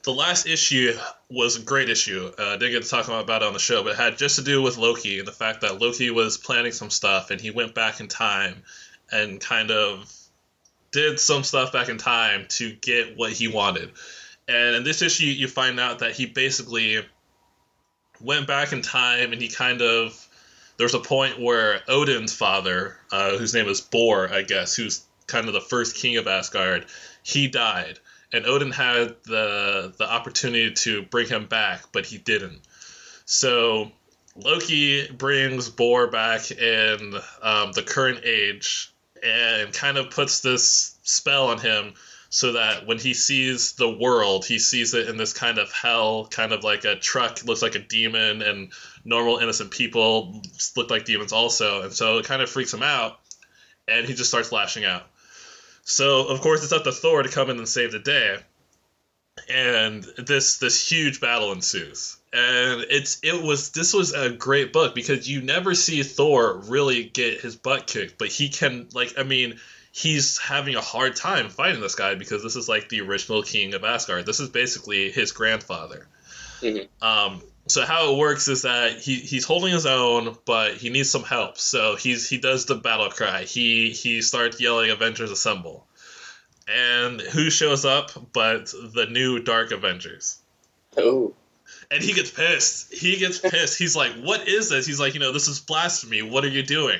[0.04, 0.92] the last issue
[1.30, 2.30] was a great issue.
[2.38, 4.44] Uh, didn't get to talk about it on the show, but it had just to
[4.44, 7.74] do with Loki and the fact that Loki was planning some stuff and he went
[7.74, 8.62] back in time
[9.10, 10.12] and kind of
[10.92, 13.90] did some stuff back in time to get what he wanted.
[14.48, 17.04] And in this issue, you find out that he basically
[18.20, 20.28] went back in time and he kind of.
[20.76, 25.46] There's a point where Odin's father, uh, whose name is Bor, I guess, who's kind
[25.46, 26.86] of the first king of Asgard,
[27.22, 28.00] he died.
[28.32, 32.60] And Odin had the the opportunity to bring him back, but he didn't.
[33.24, 33.92] So
[34.36, 41.48] Loki brings Bor back in um, the current age and kind of puts this spell
[41.48, 41.94] on him
[42.34, 46.26] so that when he sees the world, he sees it in this kind of hell,
[46.26, 48.72] kind of like a truck looks like a demon, and
[49.04, 50.42] normal innocent people
[50.76, 51.82] look like demons also.
[51.82, 53.20] And so it kind of freaks him out,
[53.86, 55.04] and he just starts lashing out.
[55.84, 58.38] So of course it's up to Thor to come in and save the day,
[59.48, 62.16] and this this huge battle ensues.
[62.32, 67.04] And it's it was this was a great book because you never see Thor really
[67.04, 69.60] get his butt kicked, but he can like I mean
[69.94, 73.74] he's having a hard time fighting this guy because this is like the original king
[73.74, 74.26] of Asgard.
[74.26, 76.08] This is basically his grandfather.
[76.60, 77.06] Mm-hmm.
[77.06, 81.10] Um, so how it works is that he, he's holding his own, but he needs
[81.10, 81.58] some help.
[81.58, 83.44] So he's he does the battle cry.
[83.44, 85.86] He he starts yelling "Avengers Assemble,"
[86.66, 90.38] and who shows up but the new Dark Avengers?
[90.96, 91.34] Oh,
[91.92, 92.92] And he gets pissed.
[92.92, 93.78] He gets pissed.
[93.78, 96.22] He's like, "What is this?" He's like, "You know, this is blasphemy.
[96.22, 96.98] What are you doing?"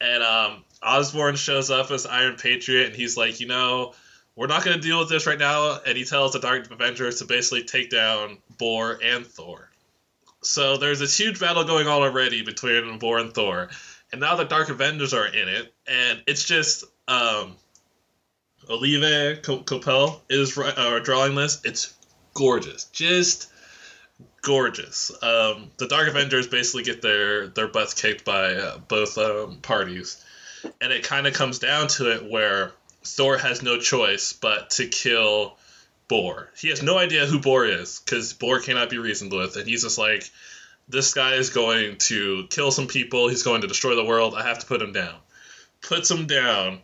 [0.00, 3.94] And um, Osborn shows up as Iron Patriot, and he's like, "You know,
[4.34, 7.18] we're not going to deal with this right now." And he tells the Dark Avengers
[7.18, 9.70] to basically take down Bor and Thor.
[10.42, 13.68] So there's this huge battle going on already between Bor and Thor,
[14.12, 17.56] and now the Dark Avengers are in it, and it's just um,
[18.68, 21.60] Olivier Coipel is uh, drawing this.
[21.64, 21.94] It's
[22.34, 23.50] gorgeous, just
[24.42, 25.10] gorgeous.
[25.22, 30.24] Um, the Dark Avengers basically get their their butts kicked by uh, both um, parties,
[30.80, 32.72] and it kind of comes down to it where
[33.04, 35.56] Thor has no choice but to kill
[36.08, 36.50] Bor.
[36.58, 39.82] He has no idea who Bor is because Bor cannot be reasoned with, and he's
[39.82, 40.30] just like,
[40.88, 43.28] this guy is going to kill some people.
[43.28, 44.34] He's going to destroy the world.
[44.34, 45.14] I have to put him down.
[45.80, 46.80] Puts him down,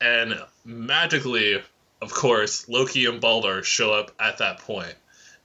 [0.00, 1.62] and magically,
[2.02, 4.94] of course, Loki and Balder show up at that point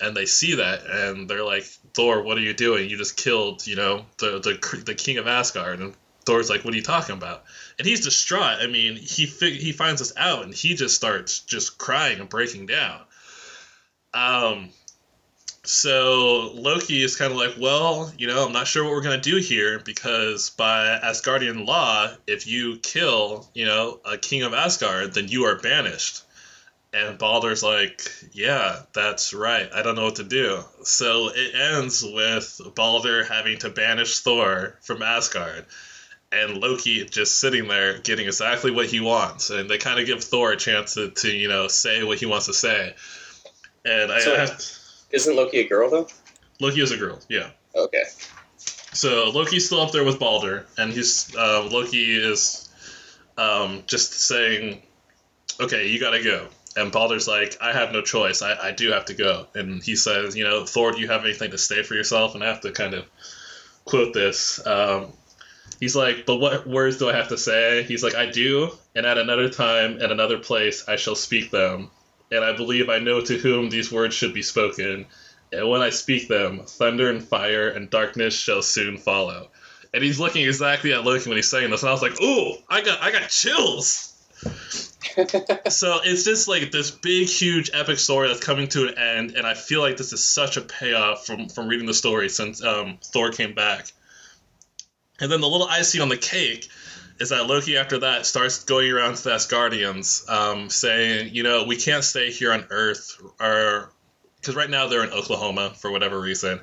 [0.01, 1.63] and they see that and they're like
[1.93, 5.27] thor what are you doing you just killed you know the the, the king of
[5.27, 5.93] asgard and
[6.25, 7.43] thor's like what are you talking about?
[7.77, 8.59] And he's distraught.
[8.61, 12.29] I mean he fi- he finds this out and he just starts just crying and
[12.29, 13.01] breaking down.
[14.13, 14.69] Um
[15.63, 19.17] so loki is kind of like well you know i'm not sure what we're to
[19.17, 25.13] do here because by asgardian law if you kill you know a king of asgard
[25.13, 26.23] then you are banished.
[26.93, 29.69] And Balder's like, yeah, that's right.
[29.73, 30.61] I don't know what to do.
[30.83, 35.65] So it ends with Balder having to banish Thor from Asgard
[36.31, 39.49] and Loki just sitting there getting exactly what he wants.
[39.49, 42.25] And they kind of give Thor a chance to, to, you know, say what he
[42.25, 42.95] wants to say.
[43.85, 44.61] And I, So- I have,
[45.11, 46.07] isn't Loki a girl though?
[46.59, 47.49] Loki is a girl, yeah.
[47.75, 48.03] Okay.
[48.93, 52.69] So Loki's still up there with Balder, and he's uh, Loki is
[53.37, 54.81] um, just saying,
[55.61, 58.41] "Okay, you gotta go." And Balder's like, "I have no choice.
[58.41, 61.23] I, I do have to go." And he says, "You know, Thor, do you have
[61.23, 63.05] anything to say for yourself?" And I have to kind of
[63.85, 64.65] quote this.
[64.67, 65.13] Um,
[65.81, 69.05] he's like, "But what words do I have to say?" He's like, "I do, and
[69.05, 71.89] at another time, at another place, I shall speak them,
[72.31, 75.07] and I believe I know to whom these words should be spoken."
[75.51, 79.49] And when I speak them, thunder and fire and darkness shall soon follow.
[79.93, 82.55] And he's looking exactly at Loki when he's saying this, and I was like, "Ooh,
[82.69, 84.07] I got, I got chills."
[85.69, 89.45] so it's just like this big, huge, epic story that's coming to an end, and
[89.45, 92.97] I feel like this is such a payoff from from reading the story since um,
[93.03, 93.91] Thor came back.
[95.21, 96.67] And then the little icing on the cake
[97.19, 101.63] is that Loki, after that, starts going around to the Asgardians, um, saying, you know,
[101.63, 103.93] we can't stay here on Earth, or
[104.39, 106.59] because right now they're in Oklahoma for whatever reason.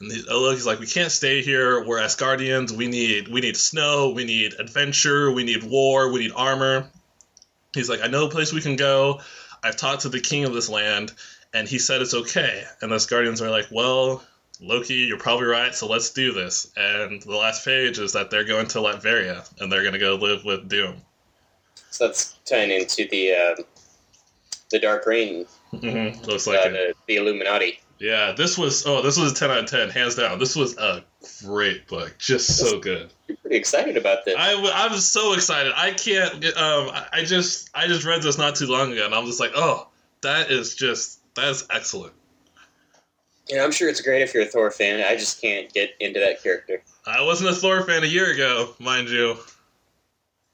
[0.00, 1.82] And Loki's like, we can't stay here.
[1.82, 2.72] We're Asgardians.
[2.72, 4.10] We need we need snow.
[4.10, 5.32] We need adventure.
[5.32, 6.12] We need war.
[6.12, 6.90] We need armor.
[7.72, 9.22] He's like, I know a place we can go.
[9.64, 11.12] I've talked to the king of this land,
[11.54, 12.64] and he said it's okay.
[12.82, 14.22] And the Asgardians are like, well,
[14.62, 15.74] Loki, you're probably right.
[15.74, 16.70] So let's do this.
[16.76, 20.14] And the last page is that they're going to Latveria, and they're going to go
[20.14, 20.96] live with Doom.
[21.90, 23.62] So that's tying into the uh,
[24.70, 26.24] the Dark Reign Mm-hmm.
[26.24, 26.72] Looks like uh, it.
[26.72, 27.80] the, the Illuminati.
[27.98, 30.38] Yeah, this was oh, this was a ten out of ten, hands down.
[30.38, 31.02] This was a
[31.46, 33.10] great book, just so good.
[33.26, 34.34] You're pretty excited about this.
[34.36, 35.72] I, w- I was so excited.
[35.74, 36.34] I can't.
[36.44, 39.40] Um, I- I just I just read this not too long ago, and I'm just
[39.40, 39.88] like, oh,
[40.22, 42.12] that is just that is excellent.
[43.52, 45.04] Yeah, I'm sure it's great if you're a Thor fan.
[45.06, 46.82] I just can't get into that character.
[47.06, 49.36] I wasn't a Thor fan a year ago, mind you.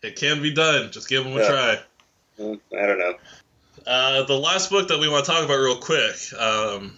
[0.03, 0.91] It can be done.
[0.91, 1.49] Just give them a Yeah.
[1.49, 1.81] try.
[2.41, 3.15] Mm, I don't know.
[3.87, 6.97] Uh, the last book that we want to talk about real quick, um,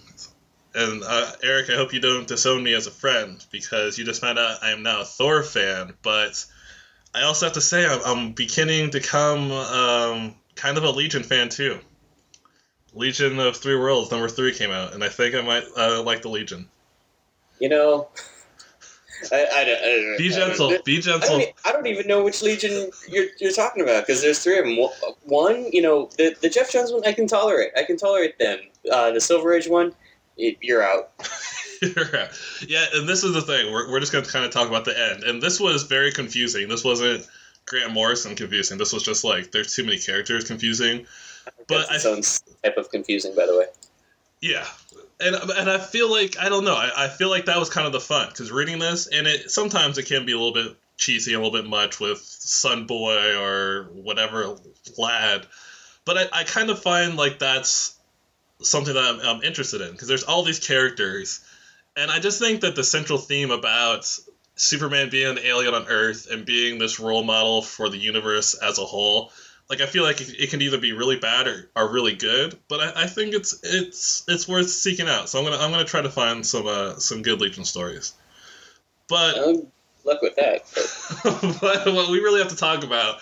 [0.75, 4.23] and uh, Eric, I hope you don't disown me as a friend because you just
[4.23, 5.93] found out I am now a Thor fan.
[6.03, 6.45] But
[7.15, 11.23] I also have to say I'm, I'm beginning to come um, kind of a Legion
[11.25, 11.79] fan too.
[12.95, 16.23] Legion of Three Worlds number three came out, and I think I might uh, like
[16.23, 16.69] the Legion.
[17.61, 18.09] You know,
[19.33, 20.77] I, I, don't, I don't Be I don't- gentle.
[20.85, 21.29] Be I gentle.
[21.29, 24.59] don't, e- I don't even know which Legion you're, you're talking about because there's three
[24.59, 24.79] of them.
[25.25, 27.71] One, you know, the, the Geoff Johns one, I can tolerate.
[27.77, 28.59] I can tolerate them.
[28.91, 29.93] Uh, the Silver Age one,
[30.39, 31.11] it, you're out.
[32.67, 33.73] yeah, and this is the thing.
[33.73, 35.23] We're, we're just going to kind of talk about the end.
[35.25, 36.69] And this was very confusing.
[36.69, 37.27] This wasn't
[37.67, 38.79] Grant Morrison confusing.
[38.79, 41.07] This was just like, there's too many characters confusing.
[41.45, 43.67] But That's I- its own type of confusing, by the way.
[44.41, 44.67] Yeah.
[45.21, 47.87] And, and I feel like, I don't know, I, I feel like that was kind
[47.87, 48.29] of the fun.
[48.29, 51.53] Because reading this, and it sometimes it can be a little bit cheesy, a little
[51.53, 54.57] bit much with Sun Boy or whatever
[54.97, 55.47] lad.
[56.07, 57.99] But I, I kind of find like that's
[58.63, 59.93] something that I'm, I'm interested in.
[59.93, 61.41] Because there's all these characters.
[61.97, 64.11] And I just think that the central theme about
[64.55, 68.79] Superman being an alien on Earth and being this role model for the universe as
[68.79, 69.33] a whole,
[69.71, 72.59] like I feel like it, it can either be really bad or, or really good.
[72.69, 75.29] But I, I think it's it's it's worth seeking out.
[75.29, 78.13] So I'm gonna I'm gonna try to find some uh, some good Legion stories.
[79.09, 79.69] But Um,
[80.05, 80.63] luck with that.
[81.23, 83.21] But but what we really have to talk about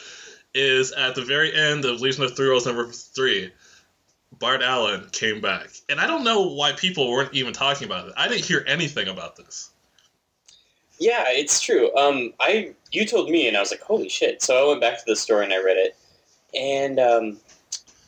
[0.54, 3.52] is at the very end of Legion of Three Worlds number three,
[4.38, 8.14] Bart Allen came back, and I don't know why people weren't even talking about it.
[8.16, 9.70] I didn't hear anything about this.
[10.98, 11.94] Yeah, it's true.
[11.94, 14.96] Um, I you told me, and I was like, "Holy shit!" So I went back
[14.96, 15.94] to the store and I read it.
[16.54, 17.38] And um,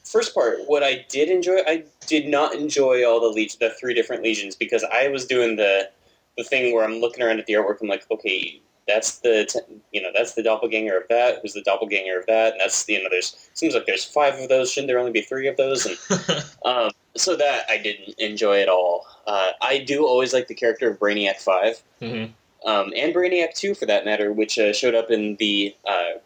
[0.04, 3.94] first part, what I did enjoy, I did not enjoy all the legion, the three
[3.94, 5.90] different legions, because I was doing the
[6.38, 7.80] the thing where I'm looking around at the artwork.
[7.82, 11.40] I'm like, okay, that's the t- you know that's the doppelganger of that.
[11.42, 12.52] Who's the doppelganger of that?
[12.52, 14.72] And that's you know there's seems like there's five of those.
[14.72, 15.86] Shouldn't there only be three of those?
[15.86, 19.06] And um, so that I didn't enjoy at all.
[19.26, 22.26] Uh, I do always like the character of Brainiac Five hmm
[22.64, 26.18] um, and Brainiac 2 for that matter, which uh, showed up in the uh,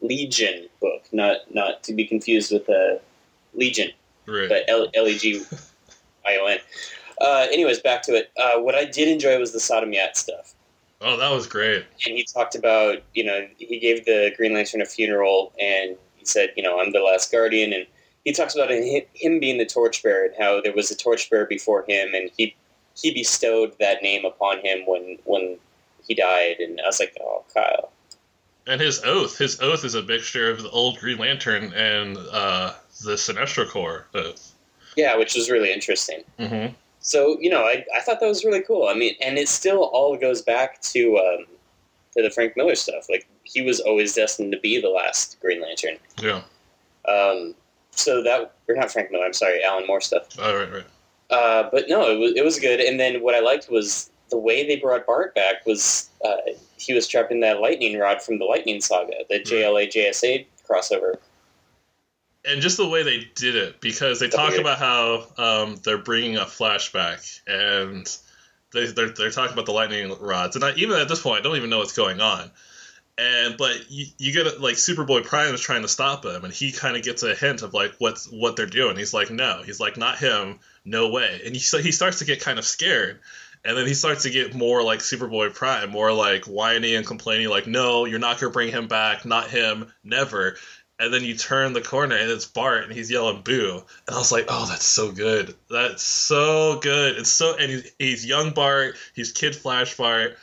[0.00, 2.96] Legion book, not not to be confused with uh,
[3.54, 3.90] Legion,
[4.26, 4.48] Right.
[4.48, 5.42] but L E G
[6.26, 6.58] I O N.
[7.20, 8.30] Uh, anyways, back to it.
[8.36, 10.54] Uh, what I did enjoy was the Sodam Yat stuff,
[11.00, 11.84] Oh, that was great.
[12.06, 16.24] and he talked about you know he gave the Green Lantern a funeral, and he
[16.26, 17.86] said you know I'm the last guardian, and
[18.24, 21.84] he talks about him him being the torchbearer and how there was a torchbearer before
[21.88, 22.54] him, and he
[23.00, 25.58] he bestowed that name upon him when when
[26.06, 27.90] he died, and I was like, oh Kyle.
[28.66, 32.72] And his oath, his oath is a mixture of the old Green Lantern and uh,
[33.04, 34.52] the Sinestro Corps oath.
[34.96, 36.24] Yeah, which was really interesting.
[36.38, 36.74] Mm-hmm.
[37.00, 38.88] So you know, I, I thought that was really cool.
[38.88, 41.46] I mean, and it still all goes back to um,
[42.16, 43.06] to the Frank Miller stuff.
[43.08, 45.98] Like he was always destined to be the last Green Lantern.
[46.20, 46.42] Yeah.
[47.06, 47.54] Um,
[47.92, 49.24] so that or not Frank Miller.
[49.24, 50.26] I'm sorry, Alan Moore stuff.
[50.38, 50.84] Oh, right, right.
[51.30, 52.80] Uh, but no, it was it was good.
[52.80, 56.36] And then what I liked was the way they brought Bart back was uh,
[56.78, 61.14] he was trapped in that lightning rod from the Lightning Saga, the JLA JSA crossover.
[62.44, 64.60] and just the way they did it because they talk Okay.
[64.60, 68.06] about how um, they're bringing a flashback and
[68.72, 71.42] they, they're, they're talking about the lightning rods and I, even at this point i
[71.42, 72.50] don't even know what's going on.
[73.18, 76.70] And but you, you get like superboy prime is trying to stop him and he
[76.70, 78.96] kind of gets a hint of like what's what they're doing.
[78.96, 79.62] He's like no.
[79.64, 80.58] He's like not him.
[80.84, 81.40] No way.
[81.44, 83.20] And he, so he starts to get kind of scared
[83.64, 87.48] and then he starts to get more like Superboy Prime, more like whiny and complaining,
[87.48, 90.56] like, no, you're not going to bring him back, not him, never.
[90.98, 93.82] And then you turn the corner and it's Bart and he's yelling boo.
[94.06, 95.54] And I was like, oh, that's so good.
[95.68, 97.16] That's so good.
[97.16, 100.38] It's so, and he's, he's young Bart, he's kid Flash Bart.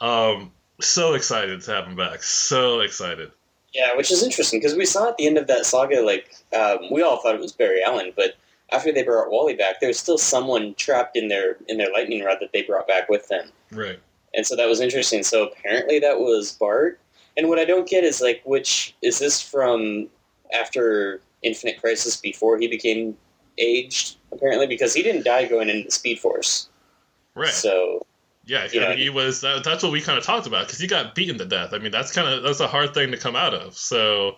[0.00, 2.22] Um, so excited to have him back.
[2.22, 3.32] So excited.
[3.74, 6.78] Yeah, which is interesting because we saw at the end of that saga, like um,
[6.90, 8.36] we all thought it was Barry Allen, but
[8.72, 12.22] after they brought Wally back, there was still someone trapped in their in their lightning
[12.24, 13.98] rod that they brought back with them, Right.
[14.34, 15.22] and so that was interesting.
[15.22, 17.00] So apparently that was Bart.
[17.36, 20.08] And what I don't get is like, which is this from
[20.52, 23.16] after Infinite Crisis before he became
[23.58, 24.16] aged?
[24.32, 26.68] Apparently, because he didn't die going into Speed Force.
[27.34, 27.48] Right.
[27.50, 28.04] So
[28.44, 29.40] Yeah, You know, he was.
[29.42, 31.72] That, that's what we kind of talked about because he got beaten to death.
[31.72, 33.76] I mean, that's kind of that's a hard thing to come out of.
[33.76, 34.36] So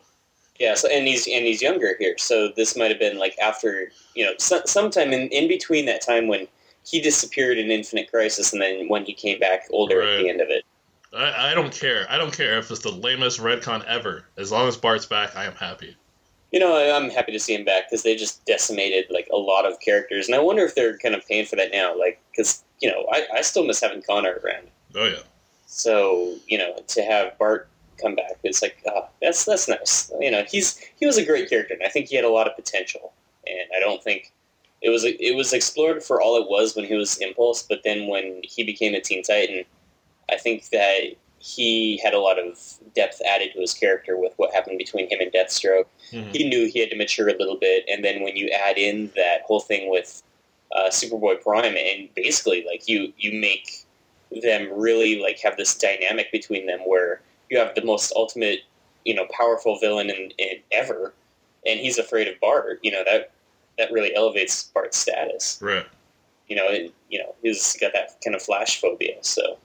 [0.60, 3.90] Yeah, so, and he's and he's younger here, so this might have been like after
[4.14, 6.46] you know so, sometime in, in between that time when
[6.86, 10.42] he disappeared in Infinite Crisis, and then when he came back older at the end
[10.42, 10.64] of it.
[11.16, 12.06] I, I don't care.
[12.10, 14.26] I don't care if it's the lamest retcon ever.
[14.36, 15.96] As long as Bart's back, I am happy.
[16.52, 19.36] You know, I- I'm happy to see him back because they just decimated like a
[19.36, 21.98] lot of characters, and I wonder if they're kind of paying for that now.
[21.98, 24.68] Like, because you know, I, I still miss having Connor around.
[24.94, 25.22] Oh yeah.
[25.64, 27.69] So you know, to have Bart
[28.00, 30.10] come back, it's like ah, that's that's nice.
[30.20, 32.46] You know, he's he was a great character, and I think he had a lot
[32.46, 33.12] of potential.
[33.46, 34.32] And I don't think
[34.82, 38.08] it was it was explored for all it was when he was Impulse, but then
[38.08, 39.64] when he became a Teen Titan,
[40.30, 42.58] I think that he had a lot of
[42.94, 45.86] depth added to his character with what happened between him and Deathstroke.
[46.12, 46.36] Mhm.
[46.36, 49.10] He knew he had to mature a little bit, and then when you add in
[49.16, 50.22] that whole thing with
[50.72, 53.84] uh, Superboy Prime, and basically like you you make
[54.42, 57.20] them really like have this dynamic between them where
[57.50, 58.60] you have the most ultimate
[59.04, 61.12] you know powerful villain in, in ever
[61.66, 63.32] and he's afraid of bart you know that
[63.78, 65.86] that really elevates bart's status Right.
[66.48, 69.58] you know and, you know he's got that kind of flash phobia so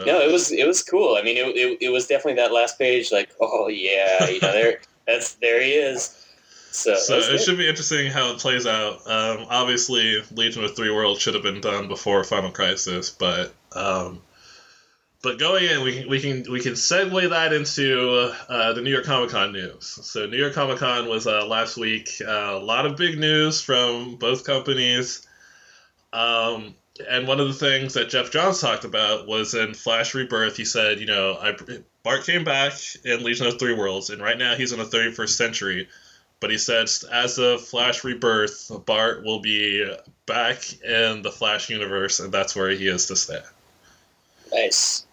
[0.00, 2.52] Uh, no it was it was cool i mean it, it, it was definitely that
[2.52, 6.24] last page like oh yeah you know there that's there he is
[6.70, 7.40] so, So it good.
[7.40, 8.98] should be interesting how it plays out.
[9.10, 14.20] Um, obviously, Legion of Three Worlds should have been done before Final Crisis, but um,
[15.22, 18.90] but going in, we can we can we can segue that into uh, the New
[18.90, 19.86] York Comic Con news.
[19.86, 22.10] So New York Comic Con was uh, last week.
[22.20, 25.26] Uh, a lot of big news from both companies.
[26.12, 26.74] Um,
[27.08, 30.56] and one of the things that Geoff Johns talked about was in Flash Rebirth.
[30.56, 31.56] He said, you know, I,
[32.02, 35.28] Bart came back in Legion of Three Worlds, and right now he's in the 31st
[35.28, 35.88] century.
[36.40, 39.92] But he said, as of Flash Rebirth, Bart will be
[40.26, 43.40] back in the Flash universe, and that's where he is to stay.
[44.52, 45.07] nice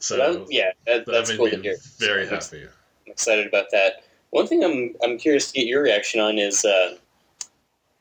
[0.00, 2.64] So Well, yeah that, that that's cool to hear very So, happy.
[3.06, 4.04] I'm excited about that.
[4.30, 6.96] One thing I'm I'm curious to get your reaction on is uh,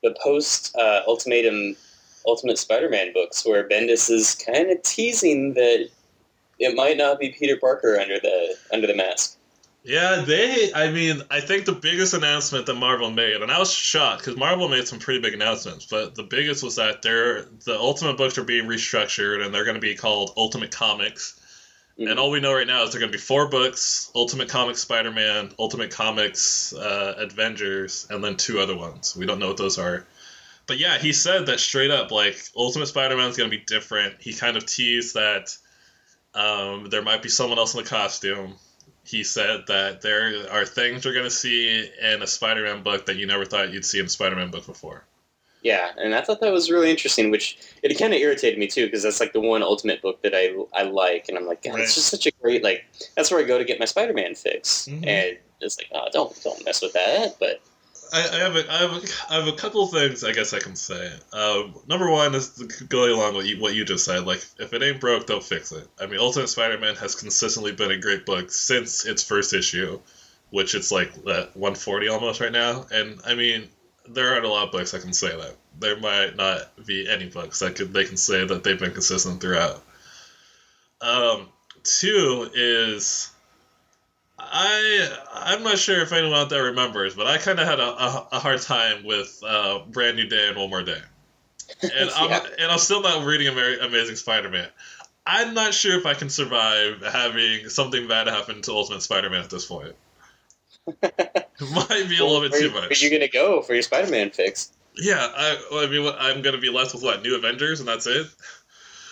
[0.04, 1.76] the post uh, ultimatum
[2.28, 5.90] Ultimate Spider-Man books, where Bendis is kind of teasing that
[6.60, 9.38] it might not be Peter Parker under the under the mask.
[9.84, 10.72] Yeah, they.
[10.74, 14.38] I mean, I think the biggest announcement that Marvel made, and I was shocked because
[14.38, 18.38] Marvel made some pretty big announcements, but the biggest was that they're the Ultimate books
[18.38, 21.39] are being restructured and they're going to be called Ultimate Comics.
[22.00, 22.12] Mhm.
[22.12, 24.82] And all we know right now is they're going to be four books: Ultimate Comics
[24.82, 29.16] Spider-Man, Ultimate Comics uh, Avengers, and then two other ones.
[29.16, 30.08] We don't know what those are.
[30.68, 32.12] But yeah, he said that straight up.
[32.12, 34.16] Like Ultimate Spider-Man is going to be different.
[34.22, 35.58] He kind of teased that
[36.36, 38.56] um, there might be someone else in the costume.
[39.04, 43.18] He said that there are things you're going to see in a Spider-Man book that
[43.18, 45.06] you never thought you'd see in a Spider-Man book before.
[45.62, 47.32] Yeah, and I thought that was really interesting.
[47.32, 50.34] Which it kind of irritated me too, because that's like the one Ultimate book that
[50.34, 51.84] I I like, and I'm like, God, Right.
[51.84, 52.86] it's just such a great like.
[53.16, 55.06] That's where I go to get my Spider-Man fix, Mhm.
[55.08, 57.36] and it's like, oh, don't don't mess with that.
[57.40, 57.60] But
[58.14, 60.60] I, I have a, I have a, I have a couple things I guess I
[60.60, 61.12] can say.
[61.34, 62.50] Um, number one is
[62.88, 64.26] going along with you, what you just said.
[64.26, 65.88] Like, if it ain't broke, don't fix it.
[66.02, 70.00] I mean, Ultimate Spider-Man has consistently been a great book since its first issue,
[70.52, 72.88] which it's like what, 140 almost right now.
[72.92, 73.68] And I mean,
[74.10, 75.56] there aren't a lot of books that can say that.
[75.80, 79.42] There might not be any books that could they can say that they've been consistent
[79.42, 79.84] throughout.
[81.02, 81.48] Um,
[81.84, 83.32] two is
[84.38, 87.84] I I'm not sure if anyone out there remembers, but I kind of had a,
[87.84, 91.02] a, a hard time with uh, Brand New Day and One More Day,
[91.84, 94.68] and I'm and I'm still not reading Amer- Amazing Spider-Man.
[95.26, 99.50] I'm not sure if I can survive having something bad happen to Ultimate Spider-Man at
[99.50, 99.94] this point.
[101.02, 103.02] Might be a little bit too where much.
[103.02, 104.72] you gonna go for your Spider-Man fix?
[104.96, 108.28] Yeah, I, I mean, I'm gonna be left with what New Avengers, and that's it.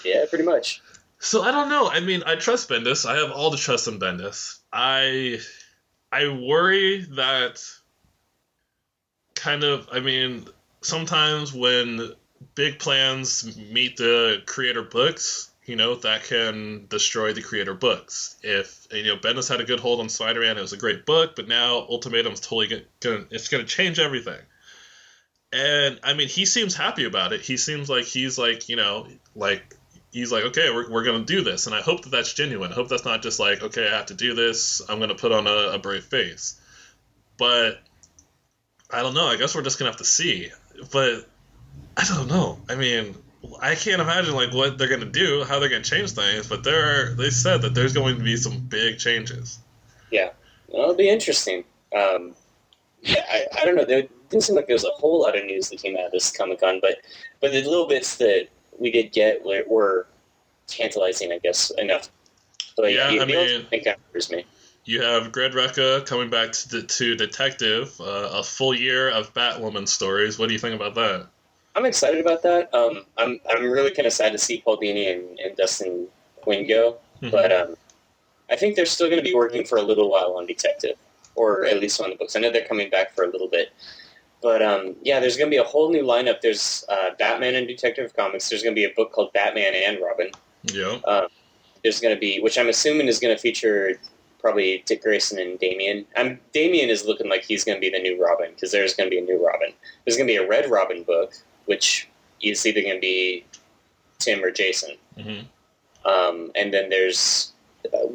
[0.04, 0.82] Yeah, pretty much.
[1.20, 1.90] So I don't know.
[1.90, 3.06] I mean, I trust Bendis.
[3.06, 4.60] I have all the trust in Bendis.
[4.72, 5.40] I
[6.12, 7.62] I worry that
[9.36, 10.46] kind of I mean,
[10.82, 12.12] sometimes when
[12.56, 18.38] big plans meet the creator books, you know, that can destroy the creator books.
[18.42, 21.36] If you know Bendis had a good hold on Spider-Man, it was a great book,
[21.36, 24.40] but now Ultimatum's totally gonna it's gonna change everything.
[25.52, 27.42] And I mean, he seems happy about it.
[27.42, 29.76] He seems like he's like, you know, like
[30.12, 31.68] he's like, okay, we're, we're to do this.
[31.68, 32.72] And I hope that that's genuine.
[32.72, 34.82] I hope that's not just like, okay, I have to do this.
[34.90, 36.60] I'm to put on a, a brave face.
[37.38, 37.80] But
[38.92, 39.28] I don't know.
[39.28, 40.50] I guess we're just to have to see.
[40.92, 41.28] But
[41.96, 42.60] I don't know.
[42.70, 43.16] I mean,
[43.62, 46.48] I can't imagine like what they're going to do, how they're going to change things.
[46.48, 49.60] But there are, they said that there's going to be some big changes.
[50.12, 50.30] Yeah,
[50.68, 51.64] well, it'll be interesting.
[51.96, 52.34] Um,
[53.02, 53.86] yeah, I, I don't know.
[53.86, 56.12] There didn't seem like there was a whole lot of news that came out of
[56.12, 56.98] this Comic Con, but
[57.42, 58.48] but the little bits that
[58.80, 60.08] we did get were, were
[60.68, 62.10] tantalizing, I guess, enough.
[62.76, 64.46] But Yeah, the, I mean- kind me.
[64.86, 69.88] you have Greg Rucka coming back to, to Detective, uh, a full year of Batwoman
[69.88, 70.38] stories.
[70.38, 71.28] What do you think about that?
[71.78, 72.74] I'm excited about that.
[72.74, 76.08] Um, I'm I'm really kind of sad to see Paul Dini and, and Dustin
[76.44, 77.32] Nguyen go, Mhm.
[77.32, 77.76] but um,
[78.50, 80.96] I think they're still going to be working for a little while on Detective,
[81.36, 82.36] or at least on the books.
[82.36, 83.70] I know they're coming back for a little bit,
[84.42, 86.42] but um, yeah, there's going to be a whole new lineup.
[86.42, 88.50] There's uh, Batman and Detective Comics.
[88.50, 90.32] There's going to be a book called Batman and Robin.
[90.64, 91.28] yeah.
[91.84, 94.00] There's going to be, which I'm assuming is going to feature
[94.40, 96.06] probably Dick Grayson and Damian.
[96.18, 99.08] I'm Damian is looking like he's going to be the new Robin because there's going
[99.10, 99.70] to be a new Robin.
[100.04, 101.34] There's going to be a Red Robin book,
[101.68, 102.10] which
[102.42, 103.46] is either going to be
[104.20, 104.96] Tim or Jason.
[105.18, 105.42] hmm
[106.06, 107.52] Um, and then there's
[107.94, 108.08] uh,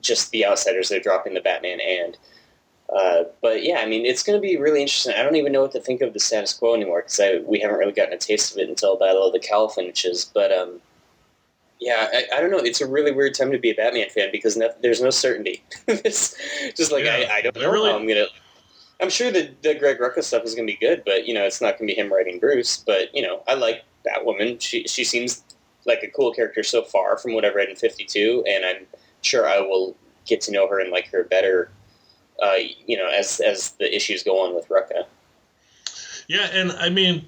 [0.00, 0.88] just the Outsiders.
[0.88, 2.16] They're dropping the Batman and.
[2.90, 5.14] Uh, but yeah, I mean, it's going to be really interesting.
[5.14, 7.76] I don't even know what to think of the status quo anymore because we haven't
[7.76, 10.24] really gotten a taste of it until Battle of the Cowl finishes.
[10.32, 10.80] But um,
[11.80, 12.56] yeah, I, I don't know.
[12.56, 15.62] It's a really weird time to be a Batman fan because no, there's no certainty.
[15.86, 16.34] it's
[16.78, 18.24] just like Yeah, I, I don't know really- how I'm gonna.
[19.00, 21.44] I'm sure that the Greg Rucka stuff is going to be good, but you know,
[21.44, 22.78] it's not going to be him writing Bruce.
[22.78, 24.60] But you know, I like Batwoman.
[24.60, 25.44] She she seems
[25.86, 28.86] like a cool character so far from what I've read in 52, and I'm
[29.22, 29.96] sure I will
[30.26, 31.70] get to know her and like her better.
[32.42, 35.04] Uh, you know, as as the issues go on with Rucka.
[36.28, 37.24] Yeah, and I mean,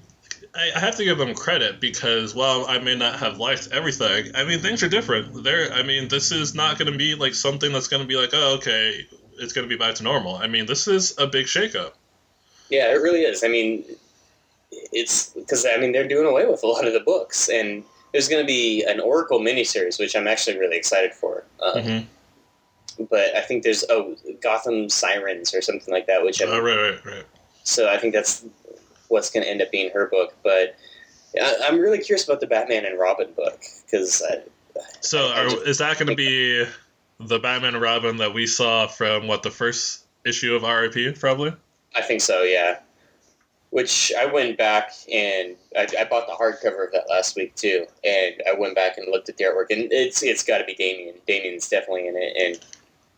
[0.55, 4.31] I, I have to give them credit because while I may not have liked everything,
[4.35, 5.43] I mean things are different.
[5.43, 8.15] There, I mean, this is not going to be like something that's going to be
[8.15, 9.05] like, oh, okay,
[9.41, 10.35] it's going to be back to normal.
[10.35, 11.93] I mean, this is a big shakeup.
[12.69, 13.43] Yeah, it really is.
[13.43, 13.83] I mean,
[14.71, 17.83] it's because I mean they're doing away with a lot of the books, and
[18.13, 21.43] there's going to be an Oracle miniseries, which I'm actually really excited for.
[21.61, 21.99] Um, hmm
[23.09, 26.77] But I think there's oh Gotham Sirens or something like that, which I'm, Oh, right,
[26.77, 27.25] right, right.
[27.63, 28.45] so I think that's
[29.09, 30.33] what's going to end up being her book.
[30.43, 30.75] But
[31.41, 34.21] I, I'm really curious about the Batman and Robin book because
[35.01, 36.65] So, I- I are, is that going to be
[37.27, 41.53] the Batman and Robin that we saw from what the first issue of RIP, probably?
[41.95, 42.79] I think so, yeah.
[43.69, 47.85] Which I went back and I, I bought the hardcover of that last week too,
[48.03, 50.73] and I went back and looked at the artwork, and it's it's got to be
[50.75, 51.15] Damian.
[51.25, 52.55] Damian's definitely in it, and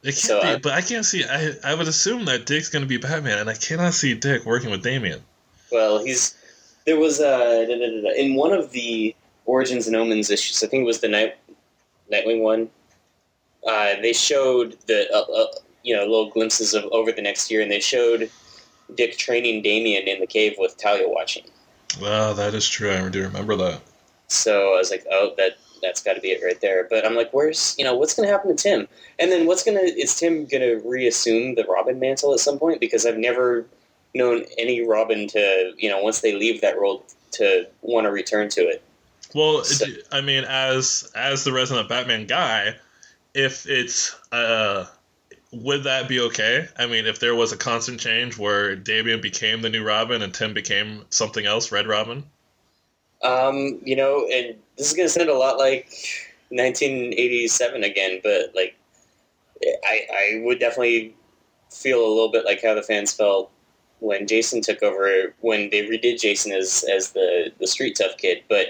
[0.03, 1.23] It can't So, be, uh, but I can't see.
[1.25, 4.45] I I would assume that Dick's going to be Batman, and I cannot see Dick
[4.45, 5.21] working with Damian.
[5.71, 6.35] well, he's
[6.85, 10.63] there was a da, da, in one of the Origins and Omens issues.
[10.63, 11.35] I think it was the Night
[12.11, 12.69] Nightwing one.
[13.67, 15.47] Uh, they showed the uh, uh,
[15.83, 18.29] you know little glimpses of over the next year, and they showed
[18.95, 21.43] Dick training Damian in the cave with Talia watching.
[22.01, 22.91] Wow, that is true.
[22.91, 23.81] I do remember that.
[24.27, 26.87] So I was like, oh, that that's got to be it right there.
[26.89, 28.87] But I'm like, where's you know what's going to happen to Tim?
[29.19, 32.57] And then what's going to is Tim going to reassume the Robin mantle at some
[32.57, 32.79] point?
[32.79, 33.65] Because I've never
[34.15, 38.49] known any Robin to you know once they leave that role to want to return
[38.49, 38.83] to it.
[39.35, 42.75] Well, So- I mean, as as the resident Batman guy,
[43.33, 44.85] if it's uh,
[45.51, 46.67] would that be okay?
[46.77, 50.33] I mean, if there was a constant change where Damian became the new Robin and
[50.33, 52.23] Tim became something else, Red Robin.
[53.21, 55.87] Um, you know, and this is to sound a lot like
[56.49, 58.75] 1987 again, but like
[59.83, 61.15] I I would definitely
[61.71, 63.49] feel a little bit like how the fans felt
[63.99, 68.43] when Jason took over when they redid Jason as as the the street tough kid,
[68.49, 68.67] but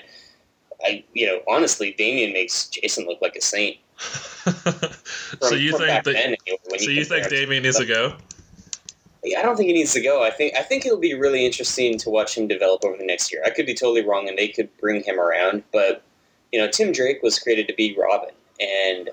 [0.84, 3.78] I you know honestly Damian makes Jason look like a saint.
[5.42, 6.04] so you think that?
[6.06, 7.42] then, anyway, So you think compare.
[7.42, 8.16] Damian needs to go?
[9.38, 10.24] I don't think he needs to go.
[10.24, 13.32] I think I think it'll be really interesting to watch him develop over the next
[13.32, 13.42] year.
[13.46, 15.64] I could be totally wrong, and they could bring him around.
[15.72, 16.04] But
[16.52, 19.10] you know, Tim Drake was created to be Robin, and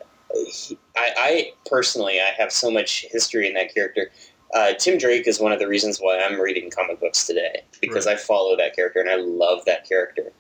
[0.47, 4.11] he, I, I personally I have so much history in that character.
[4.53, 8.09] Uh, Tim Drake is one of the reasons why I'm reading comic books today because
[8.09, 10.33] I follow that character and I love that character.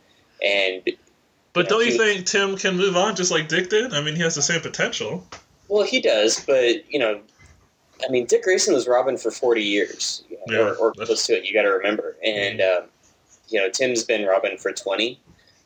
[0.44, 0.82] And
[1.52, 3.92] But Yeah, don't you think Tim can move on just like Dick did?
[3.92, 5.26] I mean, he has the same potential.
[5.68, 7.20] Well, he does, but you know,
[8.06, 11.44] I mean, Dick Grayson was Robin for forty years, Yeah, or, or close to it.
[11.44, 12.84] You got to remember, and um,
[13.48, 15.20] you know, Tim's been Robin for twenty,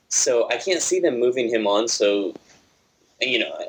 [0.09, 2.35] so I can't see them moving him on so,
[3.21, 3.69] you know,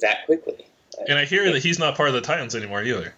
[0.00, 0.66] that quickly.
[1.08, 3.14] And I hear that he's not part of the Titans anymore either.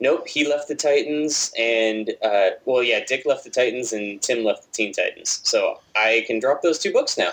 [0.00, 4.44] Nope, he left the Titans, and uh, well, yeah, Dick left the Titans, and Tim
[4.44, 5.40] left the Teen Titans.
[5.44, 7.30] So I can drop those two books now.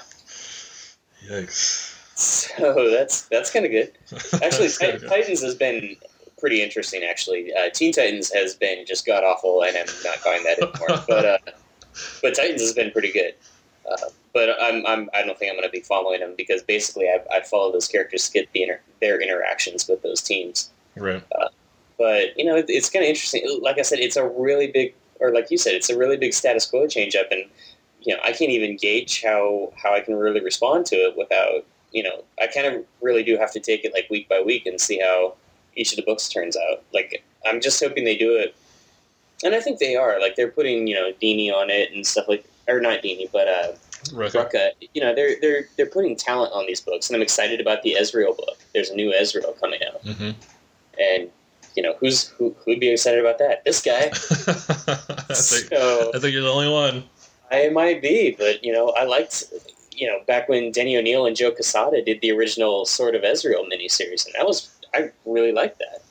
[1.30, 1.96] Yikes.
[2.20, 3.92] So that's that's kind of good.
[4.44, 5.10] Actually, Tit- good.
[5.10, 5.96] Titans has been
[6.38, 7.04] pretty interesting.
[7.04, 11.04] Actually, uh, Teen Titans has been just god awful, and I'm not buying that anymore.
[11.08, 11.38] but uh,
[12.22, 13.36] but Titans has been pretty good.
[13.90, 17.06] Uh, but I'm, I'm I don't think I'm going to be following them because basically
[17.06, 20.72] I, I follow those characters to get the inter- their interactions with those teams.
[20.96, 21.24] Right.
[21.98, 23.60] But you know, it, it's kind of interesting.
[23.62, 26.34] Like I said, it's a really big, or like you said, it's a really big
[26.34, 27.46] status quo change up, and
[28.02, 31.66] you know, I can't even gauge how how I can really respond to it without
[31.92, 34.68] you know, I kind of really do have to take it like week by week
[34.68, 35.34] and see how
[35.76, 36.84] each of the books turns out.
[36.94, 38.56] Like I'm just hoping they do it,
[39.44, 40.20] and I think they are.
[40.20, 43.48] Like they're putting you know Dini on it and stuff like, or not Dini, but
[43.48, 43.72] uh,
[44.12, 44.72] Rucka.
[44.94, 47.94] You know they're they're they're putting talent on these books, and I'm excited about the
[47.94, 48.58] Azrael book.
[48.74, 50.32] There's a new Azrael coming out, Mm-hmm.
[51.00, 51.30] and
[51.76, 53.64] you know who's who who'd be excited about that?
[53.66, 54.12] This guy.
[54.14, 57.04] I think so I think you're the only one.
[57.52, 59.46] I might be, but you know I liked.
[59.92, 63.66] You know, back when Denny O'Neil and Joe Quesada did the original Sword of Azrael
[63.66, 66.02] miniseries, and that was I really liked that.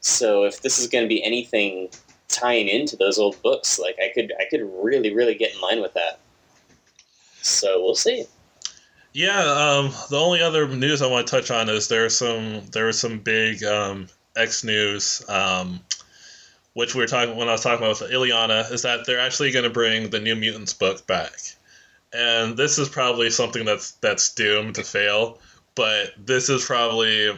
[0.00, 1.90] So if this is going to be anything
[2.28, 5.82] tying into those old books, like I could I could really really get in line
[5.82, 6.20] with that.
[7.42, 8.24] So we'll see.
[9.12, 12.90] Yeah, um, the only other news I want to touch on is there's some there
[12.92, 15.80] some big um, X news, um,
[16.78, 19.50] which we were talking when I was talking about with Illyana, is that they're actually
[19.50, 21.32] going to bring the New Mutants book back,
[22.12, 25.40] and this is probably something that's that's doomed to fail.
[25.74, 27.36] But this is probably,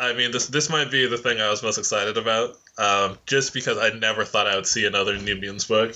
[0.00, 3.52] I mean, this this might be the thing I was most excited about, um, just
[3.52, 5.94] because I never thought I would see another New Mutants book.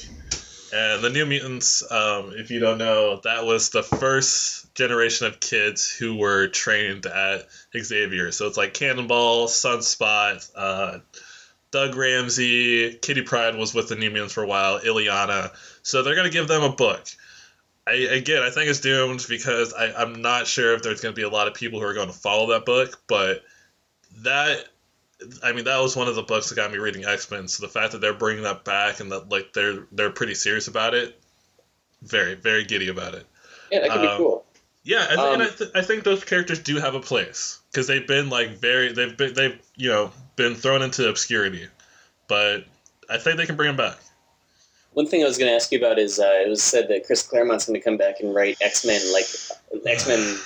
[0.72, 5.40] And the New Mutants, um, if you don't know, that was the first generation of
[5.40, 8.32] kids who were trained at Xavier.
[8.32, 10.98] So it's like Cannonball, Sunspot, uh,
[11.70, 15.52] Doug Ramsey, Kitty Pryde was with the New Mutants for a while, Illyana.
[15.82, 17.06] So they're going to give them a book.
[17.86, 21.16] I, again, I think it's doomed because I, I'm not sure if there's going to
[21.16, 23.42] be a lot of people who are going to follow that book, but
[24.18, 24.66] that
[25.42, 27.46] I mean, that was one of the books that got me reading X Men.
[27.48, 30.68] So the fact that they're bringing that back and that like they're they're pretty serious
[30.68, 31.20] about it,
[32.02, 33.26] very very giddy about it.
[33.70, 34.46] Yeah, that could be Um, cool.
[34.82, 37.86] Yeah, and, Um, and I, th- I think those characters do have a place because
[37.86, 40.10] they've been like very they've been they've you know
[40.40, 41.66] been thrown into obscurity,
[42.26, 42.64] but
[43.10, 43.98] I think they can bring him back.
[44.94, 47.04] One thing I was going to ask you about is uh, it was said that
[47.04, 49.26] Chris Claremont's going to come back and write X Men like
[49.86, 50.38] X Men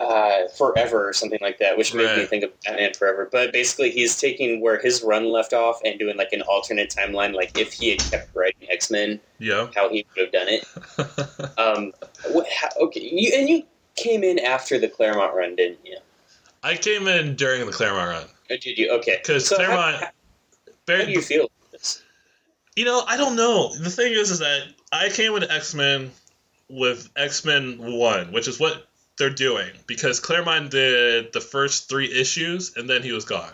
[0.00, 3.28] uh, Forever or something like that, which made me think of Batman Forever.
[3.30, 7.34] But basically, he's taking where his run left off and doing like an alternate timeline,
[7.34, 9.68] like if he had kept writing X Men, Yeah.
[9.76, 10.66] how he would have done it.
[11.56, 11.92] Um,
[12.32, 13.62] what, how, okay, you and you
[13.94, 15.98] came in after the Claremont run, didn't you?
[16.64, 18.90] I came in during the Claremont run Or did you?
[18.98, 20.04] Okay, because So how- Claremont.
[20.86, 21.50] How, do you feel?
[21.72, 22.02] this?
[22.76, 23.74] You know, I don't know.
[23.74, 26.10] The thing is, is that I came into X Men
[26.68, 28.86] with X Men One, which is what
[29.16, 33.52] they're doing, because Claremont did the first three issues and then he was gone,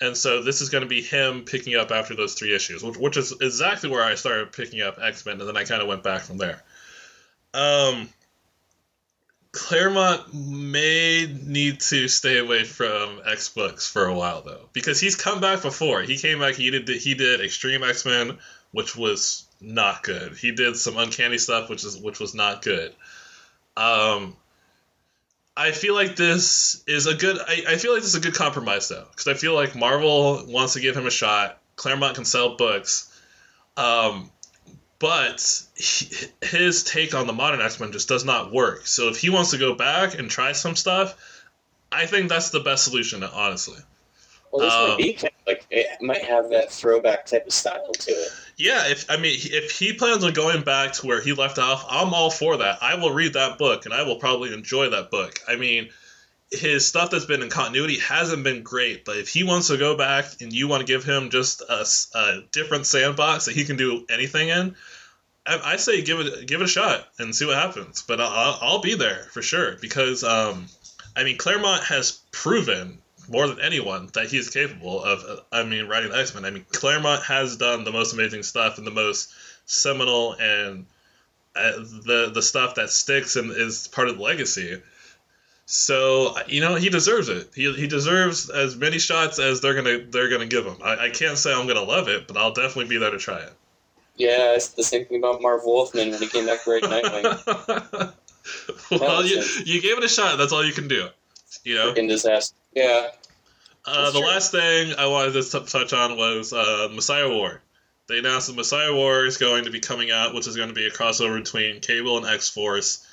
[0.00, 2.96] and so this is going to be him picking up after those three issues, which,
[2.98, 5.88] which is exactly where I started picking up X Men, and then I kind of
[5.88, 6.62] went back from there.
[7.54, 8.08] Um,
[9.58, 15.16] Claremont may need to stay away from X books for a while though, because he's
[15.16, 16.00] come back before.
[16.00, 16.54] He came back.
[16.54, 18.38] He did he did Extreme X Men,
[18.70, 20.36] which was not good.
[20.36, 22.94] He did some uncanny stuff, which is which was not good.
[23.76, 24.36] Um,
[25.56, 27.38] I feel like this is a good.
[27.38, 30.46] I, I feel like this is a good compromise though, because I feel like Marvel
[30.46, 31.58] wants to give him a shot.
[31.74, 33.12] Claremont can sell books,
[33.76, 34.30] um,
[34.98, 36.08] but he,
[36.42, 38.86] his take on the modern X Men just does not work.
[38.86, 41.16] So if he wants to go back and try some stuff,
[41.92, 43.78] I think that's the best solution, honestly.
[44.52, 47.52] Well, this Um, might be kind of like it might have that throwback type of
[47.52, 48.28] style to it.
[48.56, 51.84] Yeah, if I mean if he plans on going back to where he left off,
[51.88, 52.78] I'm all for that.
[52.82, 55.38] I will read that book and I will probably enjoy that book.
[55.46, 55.90] I mean,
[56.50, 59.96] his stuff that's been in continuity hasn't been great, but if he wants to go
[59.96, 61.86] back and you want to give him just a,
[62.16, 64.74] a different sandbox that he can do anything in,
[65.46, 68.02] I, I say give it give it a shot and see what happens.
[68.06, 70.66] But I'll, I'll, be there for sure because um,
[71.16, 75.24] I mean Claremont has proven more than anyone that he is capable of.
[75.24, 76.44] uh, I mean, writing X Men.
[76.44, 79.32] I mean, Claremont has done the most amazing stuff and the most
[79.66, 80.86] seminal and
[81.54, 84.80] uh, the the stuff that sticks and is part of the legacy.
[85.70, 87.50] So you know he deserves it.
[87.54, 90.78] He, he deserves as many shots as they're gonna they're gonna give him.
[90.82, 93.40] I, I can't say I'm gonna love it, but I'll definitely be there to try
[93.40, 93.52] it.
[94.16, 98.14] Yeah, it's the same thing about Marv Wolfman when he came back write Nightwing.
[98.98, 100.38] well, you, you gave it a shot.
[100.38, 101.08] That's all you can do.
[101.64, 101.92] You know.
[101.92, 102.56] Freaking disaster.
[102.74, 103.08] Yeah.
[103.84, 104.26] Uh, the true.
[104.26, 107.60] last thing I wanted to touch on was uh, Messiah War.
[108.08, 110.74] They announced that Messiah War is going to be coming out, which is going to
[110.74, 113.06] be a crossover between Cable and X Force.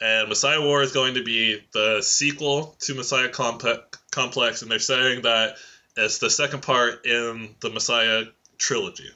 [0.00, 4.78] And Messiah War is going to be the sequel to Messiah Compe- Complex, and they're
[4.78, 5.56] saying that
[5.96, 8.24] it's the second part in the Messiah
[8.58, 9.10] trilogy.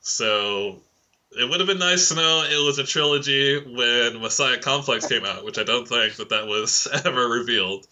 [0.00, 0.80] So
[1.38, 5.24] it would have been nice to know it was a trilogy when Messiah Complex came
[5.24, 7.86] out, which I don't think that that was ever revealed.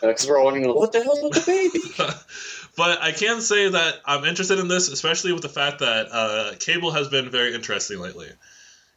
[0.00, 1.80] Because we're all wondering, what the hell's with the baby?
[2.76, 6.52] but I can say that I'm interested in this, especially with the fact that uh,
[6.58, 8.28] Cable has been very interesting lately.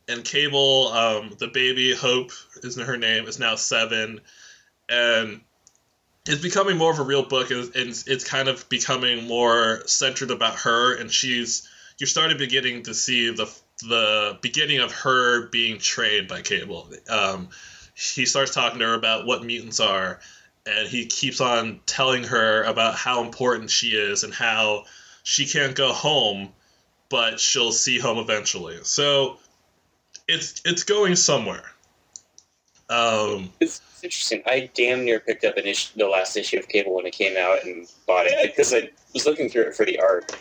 [0.07, 2.31] And Cable, um, the baby Hope
[2.63, 4.21] isn't her name, is now seven,
[4.87, 5.41] and
[6.25, 10.31] it's becoming more of a real book, and it's, it's kind of becoming more centered
[10.31, 13.51] about her, and she's you're starting beginning to see the
[13.83, 16.89] the beginning of her being trained by Cable.
[17.09, 17.49] Um,
[17.93, 20.19] he starts talking to her about what mutants are,
[20.65, 24.85] and he keeps on telling her about how important she is and how
[25.23, 26.53] she can't go home,
[27.09, 28.77] but she'll see home eventually.
[28.83, 29.37] So
[30.27, 31.71] it's it's going somewhere.
[32.89, 34.43] Um, it's, it's interesting.
[34.45, 37.35] I damn near picked up an issue, the last issue of Cable when it came
[37.37, 40.37] out and bought it because I was looking through it for the art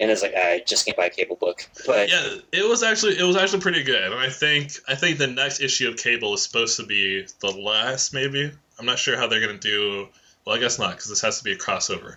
[0.00, 1.68] and it's like I just can't buy a cable book.
[1.86, 5.18] But yeah, it was actually it was actually pretty good, and I think I think
[5.18, 8.14] the next issue of Cable is supposed to be the last.
[8.14, 10.08] Maybe I'm not sure how they're gonna do.
[10.44, 12.16] Well, I guess not because this has to be a crossover.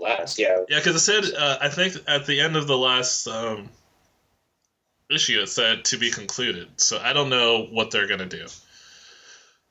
[0.00, 0.60] Last, yeah.
[0.68, 3.68] Yeah, because I said uh, I think at the end of the last um,
[5.10, 6.68] issue it said to be concluded.
[6.76, 8.46] So I don't know what they're gonna do.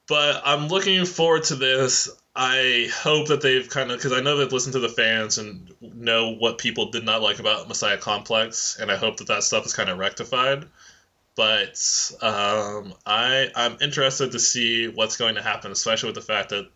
[0.07, 2.09] But I'm looking forward to this.
[2.35, 5.73] I hope that they've kind of because I know they've listened to the fans and
[5.81, 9.65] know what people did not like about Messiah Complex, and I hope that that stuff
[9.65, 10.65] is kind of rectified.
[11.35, 11.79] But
[12.21, 16.69] um, I I'm interested to see what's going to happen, especially with the fact that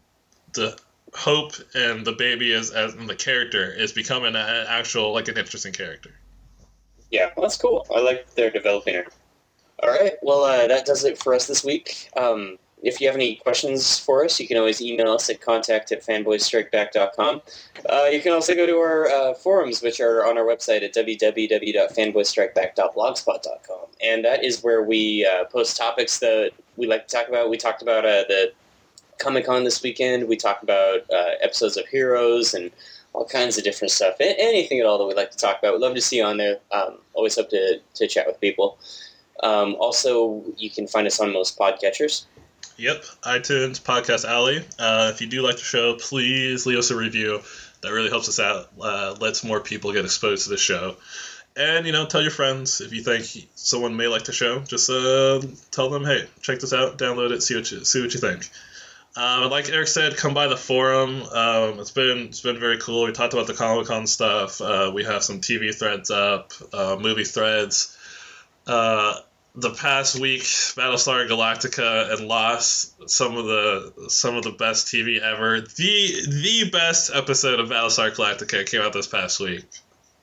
[0.53, 0.77] the
[1.15, 5.73] Hope and the baby is as the character is becoming an actual like an interesting
[5.73, 6.11] character.
[7.13, 7.85] Yeah, well, that's cool.
[7.95, 9.05] I like they're developing her.
[9.83, 12.09] All right, well uh, that does it for us this week.
[12.17, 15.91] Um, if you have any questions for us, you can always email us at contact
[15.91, 17.43] at fanboystrikeback.com.
[17.87, 20.93] Uh, you can also go to our uh, forums, which are on our website at
[20.93, 23.85] www.fanboystrikeback.blogspot.com.
[24.03, 27.49] And that is where we uh, post topics that we like to talk about.
[27.49, 28.51] We talked about uh, the
[29.17, 30.27] Comic Con this weekend.
[30.27, 32.69] We talked about uh, episodes of Heroes and
[33.13, 34.15] all kinds of different stuff.
[34.19, 35.73] Anything at all that we'd like to talk about.
[35.73, 36.57] We'd love to see you on there.
[36.71, 38.77] Um, always hope to, to chat with people.
[39.41, 42.25] Um, also, you can find us on most podcatchers.
[42.77, 44.65] Yep, iTunes, Podcast Alley.
[44.79, 47.39] Uh, if you do like the show, please leave us a review.
[47.81, 48.69] That really helps us out.
[48.81, 50.95] Uh, lets more people get exposed to the show.
[51.55, 54.59] And, you know, tell your friends if you think someone may like the show.
[54.61, 58.13] Just uh, tell them, hey, check this out, download it, see what you, see what
[58.13, 58.49] you think.
[59.15, 61.21] Uh, like Eric said, come by the forum.
[61.21, 63.05] Um, it's been it's been very cool.
[63.05, 64.59] We talked about the Comic Con stuff.
[64.59, 67.95] Uh, we have some TV threads up, uh, movie threads.
[68.65, 69.19] Uh,
[69.55, 75.19] the past week, Battlestar Galactica and Lost, some of the some of the best TV
[75.21, 75.61] ever.
[75.61, 79.63] The the best episode of Battlestar Galactica came out this past week.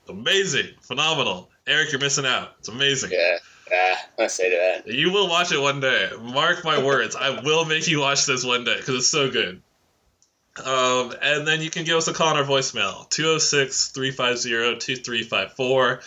[0.09, 1.49] Amazing, phenomenal.
[1.65, 2.55] Eric, you're missing out.
[2.59, 3.11] It's amazing.
[3.13, 3.37] Yeah.
[3.73, 4.93] Ah, I say to that.
[4.93, 6.09] You will watch it one day.
[6.19, 7.15] Mark my words.
[7.15, 9.61] I will make you watch this one day because it's so good.
[10.65, 16.01] Um, and then you can give us a call on our voicemail 206 350 2354.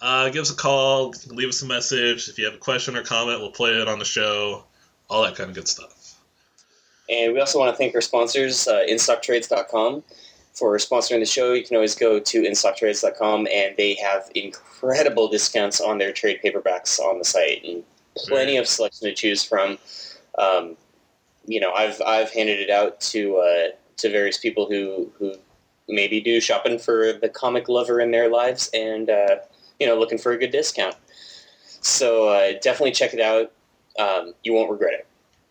[0.00, 2.28] Uh, give us a call, leave us a message.
[2.28, 4.64] If you have a question or comment, we'll play it on the show.
[5.08, 6.18] All that kind of good stuff.
[7.08, 10.02] And we also want to thank our sponsors, uh, InStockTrades.com,
[10.52, 11.52] for sponsoring the show.
[11.52, 16.98] You can always go to InStockTrades.com, and they have incredible discounts on their trade paperbacks
[16.98, 17.82] on the site, and
[18.16, 19.78] plenty of selection to choose from.
[20.38, 20.76] Um,
[21.46, 25.34] you know, I've I've handed it out to uh, to various people who who
[25.88, 29.36] maybe do shopping for the comic lover in their lives, and uh,
[29.80, 30.96] you know, looking for a good discount.
[31.80, 33.52] So uh, definitely check it out.
[33.98, 35.06] Um, you won't regret it.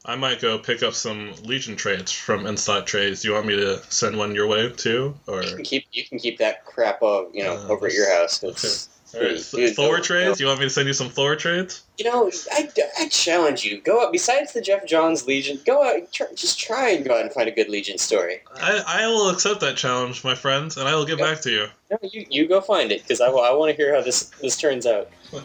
[0.05, 3.21] I might go pick up some Legion trades from InStock Trades.
[3.21, 6.03] Do you want me to send one your way too, or you can keep you
[6.03, 8.43] can keep that crap of you know uh, over at your house.
[8.43, 8.67] Okay.
[9.13, 9.49] All right.
[9.51, 10.39] Dude, Thor go, trades?
[10.39, 10.43] Go.
[10.43, 11.83] You want me to send you some Thor trades?
[11.97, 13.81] You know, I, I challenge you.
[13.81, 14.11] Go out.
[14.11, 16.11] Besides the Geoff Johns Legion, go out.
[16.13, 18.41] Try, just try and go out and find a good Legion story.
[18.55, 21.25] I, I will accept that challenge, my friend, and I will get go.
[21.25, 21.67] back to you.
[21.91, 24.57] No, you, you go find it because I, I want to hear how this this
[24.57, 25.09] turns out.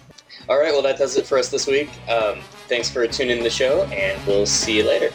[0.48, 0.72] All right.
[0.72, 1.88] Well, that does it for us this week.
[2.08, 5.10] Um, thanks for tuning in the show, and we'll see you later.